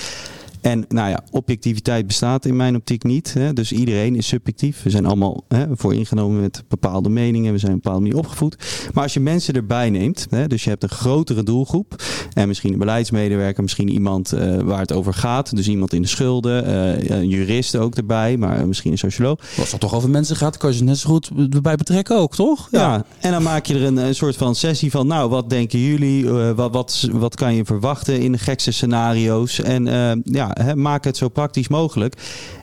En 0.62 0.86
nou 0.88 1.10
ja, 1.10 1.24
objectiviteit 1.32 2.08
bestaat 2.08 2.46
in 2.46 2.56
mijn 2.56 2.75
optiek 2.75 3.03
niet. 3.03 3.34
Hè? 3.34 3.53
Dus 3.53 3.72
iedereen 3.72 4.15
is 4.15 4.27
subjectief. 4.27 4.84
We 4.84 4.89
zijn 4.89 5.06
allemaal 5.06 5.44
hè, 5.48 5.65
voor 5.72 5.94
ingenomen 5.94 6.41
met 6.41 6.63
bepaalde 6.68 7.10
meningen. 7.10 7.51
We 7.51 7.58
zijn 7.58 7.72
op 7.72 7.77
een 7.77 7.84
bepaalde 7.84 8.06
manier 8.06 8.18
opgevoed. 8.18 8.58
Maar 8.94 9.03
als 9.03 9.13
je 9.13 9.20
mensen 9.20 9.53
erbij 9.53 9.89
neemt, 9.89 10.27
hè, 10.30 10.48
dus 10.48 10.63
je 10.63 10.70
hebt 10.70 10.84
een 10.84 10.89
grotere 10.89 11.44
doelgroep. 11.44 12.03
En 12.34 12.48
misschien 12.48 12.74
een 12.74 12.80
beleidsmedewerker, 12.80 13.63
misschien 13.63 13.89
iemand 13.89 14.34
uh, 14.34 14.60
waar 14.62 14.80
het 14.80 14.91
over 14.91 15.13
gaat. 15.13 15.56
Dus 15.56 15.68
iemand 15.68 15.94
in 15.94 16.01
de 16.01 16.08
schulden, 16.08 16.68
uh, 16.68 17.10
een 17.10 17.30
jurist 17.30 17.75
ook 17.75 17.96
erbij, 17.96 18.38
maar 18.38 18.68
misschien 18.68 18.91
een 18.91 18.98
socioloog. 18.98 19.39
Als 19.58 19.72
het 19.72 19.80
toch 19.80 19.96
over 19.96 20.10
mensen 20.10 20.36
gaat, 20.36 20.58
kan 20.58 20.72
je 20.72 20.77
ze 20.77 20.84
net 20.84 20.98
zo 20.98 21.10
goed 21.10 21.32
erbij 21.50 21.75
betrekken 21.75 22.18
ook, 22.18 22.36
toch? 22.36 22.68
Ja, 22.72 22.80
ja. 22.80 23.06
en 23.20 23.32
dan 23.32 23.44
maak 23.44 23.65
je 23.65 23.74
er 23.74 23.84
een, 23.84 23.98
een, 23.98 24.15
soort 24.15 24.36
van 24.36 24.56
sessie 24.56 24.91
van, 24.91 25.08
nou, 25.08 25.30
wat 25.30 25.50
denken 25.50 25.80
jullie? 25.80 26.24
Uh, 26.24 26.51
wat, 26.51 26.74
wat, 26.74 27.08
wat 27.12 27.36
kan 27.36 27.56
je 27.56 27.65
verwachten 27.65 28.20
in 28.20 28.32
de 28.32 28.38
gekste 28.38 28.72
scenario's? 28.72 29.60
En 29.62 29.86
ja, 30.24 30.50
Maak 30.75 31.03
het 31.03 31.17
zo 31.17 31.29
praktisch 31.29 31.67
mogelijk. 31.67 32.13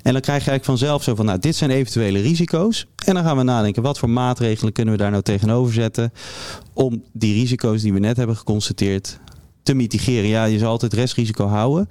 En 0.02 0.12
dan 0.12 0.22
krijg 0.22 0.44
je 0.44 0.50
eigenlijk 0.50 0.64
vanzelf 0.64 1.02
zo 1.02 1.14
van, 1.14 1.24
nou, 1.24 1.38
dit 1.38 1.56
zijn 1.56 1.70
eventuele 1.70 2.20
risico's. 2.20 2.86
En 3.04 3.14
dan 3.14 3.24
gaan 3.24 3.36
we 3.36 3.42
nadenken, 3.42 3.82
wat 3.82 3.98
voor 3.98 4.10
maatregelen 4.10 4.72
kunnen 4.72 4.94
we 4.94 5.00
daar 5.00 5.10
nou 5.10 5.22
tegenover 5.22 5.72
zetten 5.72 6.12
om 6.72 7.02
die 7.12 7.34
risico's 7.34 7.82
die 7.82 7.92
we 7.92 7.98
net 7.98 8.16
hebben 8.16 8.36
geconstateerd 8.36 9.18
te 9.62 9.74
mitigeren. 9.74 10.28
Ja, 10.28 10.44
je 10.44 10.58
zal 10.58 10.70
altijd 10.70 10.92
restrisico 10.92 11.46
houden, 11.46 11.88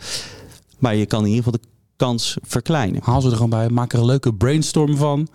maar 0.79 0.95
je 0.95 1.05
kan 1.05 1.19
in 1.19 1.29
ieder 1.29 1.43
geval 1.43 1.59
de 1.61 1.67
kans 1.95 2.37
verkleinen. 2.41 3.01
Haal 3.03 3.21
ze 3.21 3.27
er 3.29 3.35
gewoon 3.35 3.49
bij, 3.49 3.69
maak 3.69 3.93
er 3.93 3.99
een 3.99 4.05
leuke 4.05 4.33
brainstorm 4.33 4.97
van. 4.97 5.27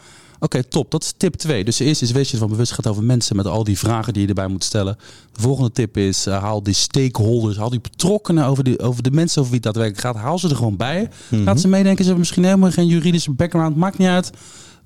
Oké, 0.42 0.56
okay, 0.56 0.70
top. 0.70 0.90
Dat 0.90 1.02
is 1.02 1.12
tip 1.16 1.34
2. 1.34 1.64
Dus 1.64 1.78
eerst 1.78 2.02
is 2.02 2.10
wees 2.10 2.30
je 2.30 2.36
van 2.36 2.48
bewust 2.48 2.72
gaat 2.72 2.86
over 2.86 3.04
mensen 3.04 3.36
met 3.36 3.46
al 3.46 3.64
die 3.64 3.78
vragen 3.78 4.12
die 4.12 4.22
je 4.22 4.28
erbij 4.28 4.46
moet 4.46 4.64
stellen. 4.64 4.96
De 5.32 5.40
volgende 5.40 5.72
tip 5.72 5.96
is 5.96 6.26
uh, 6.26 6.42
haal 6.42 6.62
die 6.62 6.74
stakeholders, 6.74 7.56
haal 7.56 7.70
die 7.70 7.80
betrokkenen 7.80 8.44
over, 8.44 8.64
die, 8.64 8.78
over 8.78 9.02
de 9.02 9.10
mensen 9.10 9.40
over 9.40 9.52
wie 9.52 9.60
het 9.62 9.74
daadwerkelijk 9.74 10.06
gaat. 10.06 10.24
Haal 10.24 10.38
ze 10.38 10.48
er 10.48 10.56
gewoon 10.56 10.76
bij. 10.76 11.00
Mm 11.00 11.08
-hmm. 11.28 11.44
Laat 11.44 11.60
ze 11.60 11.68
meedenken. 11.68 11.98
Ze 11.98 12.04
hebben 12.04 12.18
misschien 12.18 12.44
helemaal 12.44 12.70
geen 12.70 12.86
juridische 12.86 13.30
background. 13.30 13.76
Maakt 13.76 13.98
niet 13.98 14.08
uit. 14.08 14.30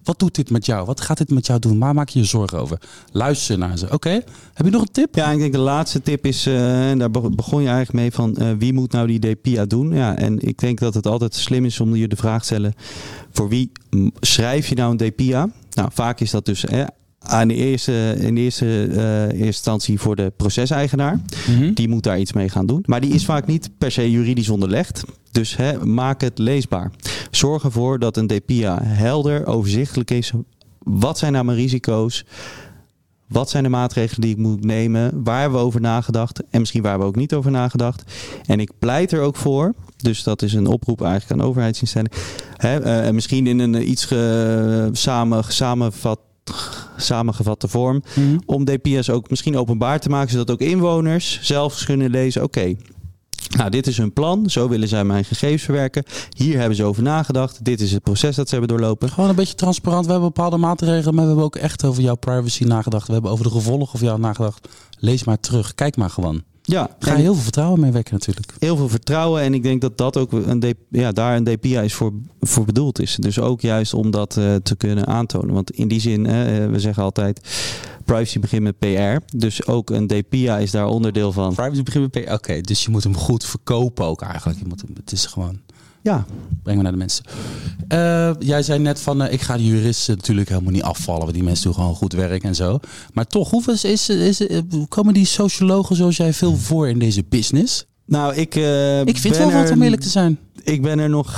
Wat 0.06 0.18
doet 0.18 0.34
dit 0.34 0.50
met 0.50 0.66
jou? 0.66 0.86
Wat 0.86 1.00
gaat 1.00 1.18
dit 1.18 1.30
met 1.30 1.46
jou 1.46 1.58
doen? 1.58 1.78
Waar 1.78 1.94
maak 1.94 2.08
je 2.08 2.18
je 2.18 2.24
zorgen 2.24 2.58
over? 2.58 2.80
Luister 3.12 3.58
naar 3.58 3.78
ze. 3.78 3.88
Oké. 3.90 4.22
Heb 4.54 4.66
je 4.66 4.70
nog 4.70 4.82
een 4.82 4.92
tip? 4.92 5.14
Ja, 5.14 5.30
ik 5.30 5.38
denk 5.38 5.52
de 5.52 5.58
laatste 5.58 6.02
tip 6.02 6.26
is, 6.26 6.46
en 6.46 6.98
daar 6.98 7.10
begon 7.10 7.62
je 7.62 7.68
eigenlijk 7.68 7.92
mee 7.92 8.12
van 8.12 8.36
uh, 8.38 8.52
wie 8.58 8.72
moet 8.72 8.92
nou 8.92 9.06
die 9.06 9.18
DPIA 9.18 9.64
doen? 9.64 9.92
Ja, 9.92 10.16
en 10.16 10.40
ik 10.40 10.58
denk 10.58 10.78
dat 10.78 10.94
het 10.94 11.06
altijd 11.06 11.34
slim 11.34 11.64
is 11.64 11.80
om 11.80 11.96
je 11.96 12.08
de 12.08 12.16
vraag 12.16 12.38
te 12.38 12.44
stellen: 12.44 12.74
voor 13.32 13.48
wie 13.48 13.72
schrijf 14.20 14.68
je 14.68 14.74
nou 14.74 14.90
een 14.90 15.10
DPIA? 15.10 15.50
Nou, 15.70 15.88
vaak 15.92 16.20
is 16.20 16.30
dat 16.30 16.44
dus 16.44 16.64
aan 17.26 17.48
de 17.48 17.54
eerste, 17.54 18.14
in 18.18 18.34
de 18.34 18.40
eerste 18.40 18.88
uh, 19.32 19.46
instantie 19.46 20.00
voor 20.00 20.16
de 20.16 20.32
proceseigenaar. 20.36 21.20
Mm 21.48 21.56
-hmm. 21.56 21.74
Die 21.74 21.88
moet 21.88 22.02
daar 22.02 22.18
iets 22.18 22.32
mee 22.32 22.48
gaan 22.48 22.66
doen. 22.66 22.82
Maar 22.86 23.00
die 23.00 23.14
is 23.14 23.24
vaak 23.24 23.46
niet 23.46 23.70
per 23.78 23.90
se 23.90 24.10
juridisch 24.10 24.48
onderlegd. 24.48 25.04
Dus 25.32 25.56
hè, 25.56 25.84
maak 25.84 26.20
het 26.20 26.38
leesbaar. 26.38 26.90
Zorg 27.30 27.64
ervoor 27.64 27.98
dat 27.98 28.16
een 28.16 28.26
DPIA 28.26 28.82
helder, 28.82 29.46
overzichtelijk 29.46 30.10
is. 30.10 30.32
Wat 30.78 31.18
zijn 31.18 31.32
nou 31.32 31.44
mijn 31.44 31.58
risico's? 31.58 32.24
Wat 33.28 33.50
zijn 33.50 33.62
de 33.62 33.68
maatregelen 33.68 34.20
die 34.20 34.30
ik 34.30 34.36
moet 34.36 34.64
nemen? 34.64 35.24
Waar 35.24 35.40
hebben 35.40 35.58
we 35.58 35.64
over 35.64 35.80
nagedacht? 35.80 36.42
En 36.50 36.60
misschien 36.60 36.82
waar 36.82 36.90
hebben 36.90 37.08
we 37.08 37.14
ook 37.14 37.20
niet 37.20 37.34
over 37.34 37.50
nagedacht. 37.50 38.02
En 38.46 38.60
ik 38.60 38.70
pleit 38.78 39.12
er 39.12 39.20
ook 39.20 39.36
voor. 39.36 39.74
Dus 39.96 40.22
dat 40.22 40.42
is 40.42 40.52
een 40.52 40.66
oproep 40.66 41.02
eigenlijk 41.02 41.40
aan 41.40 41.48
overheidsinstellingen. 41.48 42.18
Hè, 42.56 43.06
uh, 43.06 43.12
misschien 43.12 43.46
in 43.46 43.58
een 43.58 43.90
iets 43.90 44.04
ge, 44.04 44.88
samen, 44.92 45.44
samenvat 45.48 46.18
samengevatte 46.96 47.68
vorm. 47.68 48.02
Mm 48.14 48.24
-hmm. 48.24 48.40
Om 48.46 48.64
DPS 48.64 49.10
ook 49.10 49.30
misschien 49.30 49.56
openbaar 49.56 50.00
te 50.00 50.08
maken, 50.08 50.30
zodat 50.30 50.50
ook 50.50 50.60
inwoners 50.60 51.38
zelf 51.42 51.84
kunnen 51.84 52.10
lezen: 52.10 52.42
oké. 52.42 52.58
Okay, 52.58 52.76
nou, 53.56 53.70
dit 53.70 53.86
is 53.86 53.96
hun 53.96 54.12
plan. 54.12 54.50
Zo 54.50 54.68
willen 54.68 54.88
zij 54.88 55.04
mijn 55.04 55.24
gegevens 55.24 55.62
verwerken. 55.62 56.04
Hier 56.36 56.58
hebben 56.58 56.76
ze 56.76 56.84
over 56.84 57.02
nagedacht. 57.02 57.64
Dit 57.64 57.80
is 57.80 57.92
het 57.92 58.02
proces 58.02 58.36
dat 58.36 58.48
ze 58.48 58.56
hebben 58.56 58.76
doorlopen. 58.76 59.08
Gewoon 59.08 59.28
een 59.28 59.36
beetje 59.36 59.54
transparant. 59.54 60.06
We 60.06 60.10
hebben 60.10 60.28
bepaalde 60.28 60.56
maatregelen, 60.56 61.14
maar 61.14 61.22
we 61.22 61.28
hebben 61.28 61.44
ook 61.44 61.56
echt 61.56 61.84
over 61.84 62.02
jouw 62.02 62.14
privacy 62.14 62.64
nagedacht. 62.64 63.06
We 63.06 63.12
hebben 63.12 63.30
over 63.30 63.44
de 63.44 63.50
gevolgen 63.50 63.94
of 63.94 64.00
jou 64.00 64.20
nagedacht. 64.20 64.68
Lees 64.98 65.24
maar 65.24 65.40
terug. 65.40 65.74
Kijk 65.74 65.96
maar 65.96 66.10
gewoon. 66.10 66.42
Ja, 66.66 66.90
ga 66.98 67.14
je 67.14 67.22
heel 67.22 67.34
veel 67.34 67.42
vertrouwen 67.42 67.80
mee 67.80 67.92
wekken 67.92 68.14
natuurlijk. 68.14 68.52
Heel 68.58 68.76
veel 68.76 68.88
vertrouwen 68.88 69.42
en 69.42 69.54
ik 69.54 69.62
denk 69.62 69.80
dat 69.80 69.98
dat 69.98 70.16
ook 70.16 70.32
een 70.32 70.60
D, 70.60 70.74
ja, 70.88 71.12
daar 71.12 71.36
een 71.36 71.44
DPI 71.44 71.76
is 71.76 71.94
voor, 71.94 72.12
voor 72.40 72.64
bedoeld 72.64 73.00
is. 73.00 73.16
Dus 73.20 73.40
ook 73.40 73.60
juist 73.60 73.94
om 73.94 74.10
dat 74.10 74.36
uh, 74.36 74.54
te 74.54 74.76
kunnen 74.76 75.06
aantonen. 75.06 75.54
Want 75.54 75.70
in 75.70 75.88
die 75.88 76.00
zin, 76.00 76.20
uh, 76.20 76.32
we 76.66 76.78
zeggen 76.78 77.02
altijd, 77.02 77.40
privacy 78.04 78.38
begint 78.38 78.62
met 78.62 78.78
PR. 78.78 79.36
Dus 79.36 79.66
ook 79.66 79.90
een 79.90 80.06
DPIA 80.06 80.58
is 80.58 80.70
daar 80.70 80.86
onderdeel 80.86 81.32
van. 81.32 81.54
Privacy 81.54 81.82
begint 81.82 82.14
met 82.14 82.24
PR. 82.24 82.32
Oké, 82.32 82.60
dus 82.60 82.84
je 82.84 82.90
moet 82.90 83.04
hem 83.04 83.16
goed 83.16 83.44
verkopen 83.44 84.04
ook 84.04 84.22
eigenlijk. 84.22 84.58
Je 84.58 84.64
moet 84.68 84.80
hem, 84.80 84.90
het 84.94 85.12
is 85.12 85.26
gewoon... 85.26 85.60
Ja, 86.06 86.24
Brengen 86.62 86.84
we 86.84 86.90
naar 86.90 86.92
de 86.92 86.98
mensen. 86.98 87.24
Eh, 87.88 88.46
jij 88.48 88.62
zei 88.62 88.78
net 88.78 89.00
van, 89.00 89.22
eh, 89.22 89.32
ik 89.32 89.40
ga 89.40 89.56
de 89.56 89.64
juristen 89.64 90.16
natuurlijk 90.16 90.48
helemaal 90.48 90.72
niet 90.72 90.82
afvallen. 90.82 91.20
Want 91.22 91.34
die 91.34 91.42
mensen 91.42 91.64
doen 91.64 91.74
gewoon 91.74 91.94
goed 91.94 92.12
werk 92.12 92.42
en 92.42 92.54
zo. 92.54 92.78
Maar 93.12 93.26
toch, 93.26 93.50
hoeveel 93.50 93.72
is, 93.72 93.84
is, 93.84 94.08
is, 94.08 94.46
eh, 94.46 94.58
komen 94.88 95.14
die 95.14 95.24
sociologen 95.26 95.96
zoals 95.96 96.16
jij 96.16 96.32
veel 96.32 96.56
voor 96.56 96.88
in 96.88 96.98
deze 96.98 97.24
business? 97.28 97.86
nou 98.06 98.34
ik. 98.34 98.54
eh, 98.54 99.00
Ik 99.00 99.18
vind 99.18 99.36
wel 99.36 99.52
wat 99.52 99.70
om 99.70 99.82
eerlijk 99.82 100.02
te 100.02 100.08
zijn. 100.08 100.38
Ik 100.66 100.82
ben 100.82 100.98
er 100.98 101.08
nog 101.08 101.32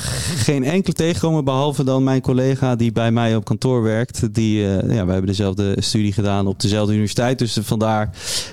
geen 0.44 0.64
enkele 0.64 0.94
tegengekomen, 0.94 1.44
behalve 1.44 1.84
dan 1.84 2.04
mijn 2.04 2.20
collega 2.20 2.76
die 2.76 2.92
bij 2.92 3.10
mij 3.10 3.36
op 3.36 3.44
kantoor 3.44 3.82
werkt. 3.82 4.34
Die, 4.34 4.64
eh, 4.64 4.94
ja, 4.94 5.04
we 5.04 5.12
hebben 5.12 5.26
dezelfde 5.26 5.76
studie 5.78 6.12
gedaan 6.12 6.46
op 6.46 6.60
dezelfde 6.60 6.92
universiteit, 6.92 7.38
dus 7.38 7.58
vandaar. 7.62 8.10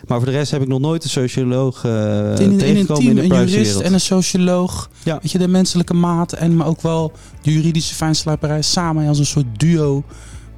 Maar 0.07 0.17
voor 0.17 0.25
de 0.25 0.31
rest 0.31 0.51
heb 0.51 0.61
ik 0.61 0.67
nog 0.67 0.79
nooit 0.79 1.03
een 1.03 1.09
socioloog 1.09 1.83
eh 1.85 1.91
in, 1.91 2.37
in 2.37 2.51
een 2.51 2.57
tegengekomen 2.57 3.03
team 3.03 3.17
in 3.17 3.29
de 3.29 3.35
een 3.35 3.47
jurist 3.47 3.79
en 3.79 3.93
een 3.93 3.99
socioloog. 3.99 4.89
Ja. 5.03 5.19
Weet 5.21 5.31
je, 5.31 5.37
de 5.37 5.47
menselijke 5.47 5.93
maat 5.93 6.33
en 6.33 6.55
maar 6.55 6.67
ook 6.67 6.81
wel 6.81 7.11
de 7.41 7.53
juridische 7.53 7.95
fijnslaperij 7.95 8.61
samen 8.61 9.07
als 9.07 9.19
een 9.19 9.25
soort 9.25 9.59
duo. 9.59 10.03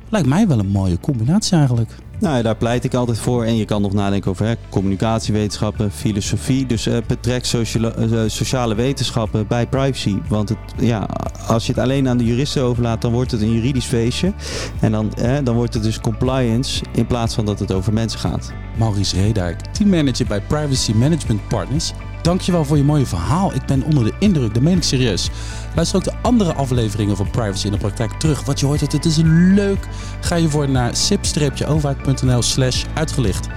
Lijkt 0.10 0.28
mij 0.28 0.48
wel 0.48 0.60
een 0.60 0.68
mooie 0.68 1.00
combinatie 1.00 1.58
eigenlijk. 1.58 1.92
Nou, 2.20 2.42
daar 2.42 2.56
pleit 2.56 2.84
ik 2.84 2.94
altijd 2.94 3.20
voor. 3.20 3.44
En 3.44 3.56
je 3.56 3.66
kan 3.66 3.82
nog 3.82 3.94
nadenken 3.94 4.32
over 4.32 4.46
hè, 4.46 4.54
communicatiewetenschappen, 4.70 5.92
filosofie. 5.92 6.66
Dus 6.66 6.88
eh 6.88 6.98
betrek 7.08 7.46
sociale, 7.46 7.94
eh, 7.94 8.22
sociale 8.28 8.76
wetenschappen 8.76 9.48
bij 9.48 9.68
privacy. 9.68 10.18
Want 10.28 10.50
het, 10.50 10.58
ja, 10.78 11.10
als 11.48 11.66
je 11.66 11.72
het 11.72 11.82
alleen 11.82 12.08
aan 12.08 12.18
de 12.18 12.26
juristen 12.26 12.64
overlaat, 12.64 13.02
dan 13.02 13.12
wordt 13.12 13.32
het 13.32 13.42
een 13.42 13.52
juridisch 13.52 13.86
feestje. 13.86 14.34
En 14.80 14.92
dan, 14.92 15.12
hè, 15.16 15.44
dan 15.44 15.56
wordt 15.56 15.74
het 15.74 15.84
dus 15.84 16.00
compliance 16.00 16.84
in 16.92 17.06
plaats 17.06 17.36
van 17.36 17.46
dat 17.46 17.60
het 17.60 17.72
over 17.72 17.94
mensen 17.94 18.20
gaat. 18.20 18.52
Maurice 18.78 19.22
Redijk, 19.22 19.62
teammanager 19.62 20.26
bij 20.28 20.42
Privacy 20.42 20.94
Management 20.94 21.48
Partners. 21.48 21.94
Dankjewel 22.28 22.66
voor 22.66 22.78
je 22.78 22.84
mooie 22.84 23.06
verhaal. 23.06 23.54
Ik 23.54 23.66
ben 23.66 23.84
onder 23.84 24.04
de 24.04 24.14
indruk, 24.20 24.54
dat 24.54 24.64
meen 24.64 24.78
ik 24.78 24.84
serieus. 24.84 25.30
Luister 25.76 25.98
ook 25.98 26.04
de 26.04 26.14
andere 26.22 26.54
afleveringen 26.54 27.16
van 27.16 27.30
Privacy 27.30 27.66
in 27.66 27.72
de 27.72 27.78
Praktijk 27.78 28.12
terug. 28.12 28.46
Wat 28.46 28.60
je 28.60 28.66
hoort, 28.66 28.82
het, 28.82 28.92
het 28.92 29.06
is 29.06 29.18
leuk. 29.24 29.88
Ga 30.22 30.36
je 30.36 30.50
voor 30.50 30.70
naar 30.70 30.96
sip-overheid.nl 30.96 32.42
slash 32.42 32.86
uitgelicht. 32.94 33.48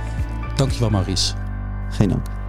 Dankjewel 0.57 0.91
Maurice. 0.91 1.35
Geen 1.91 2.09
dank. 2.09 2.40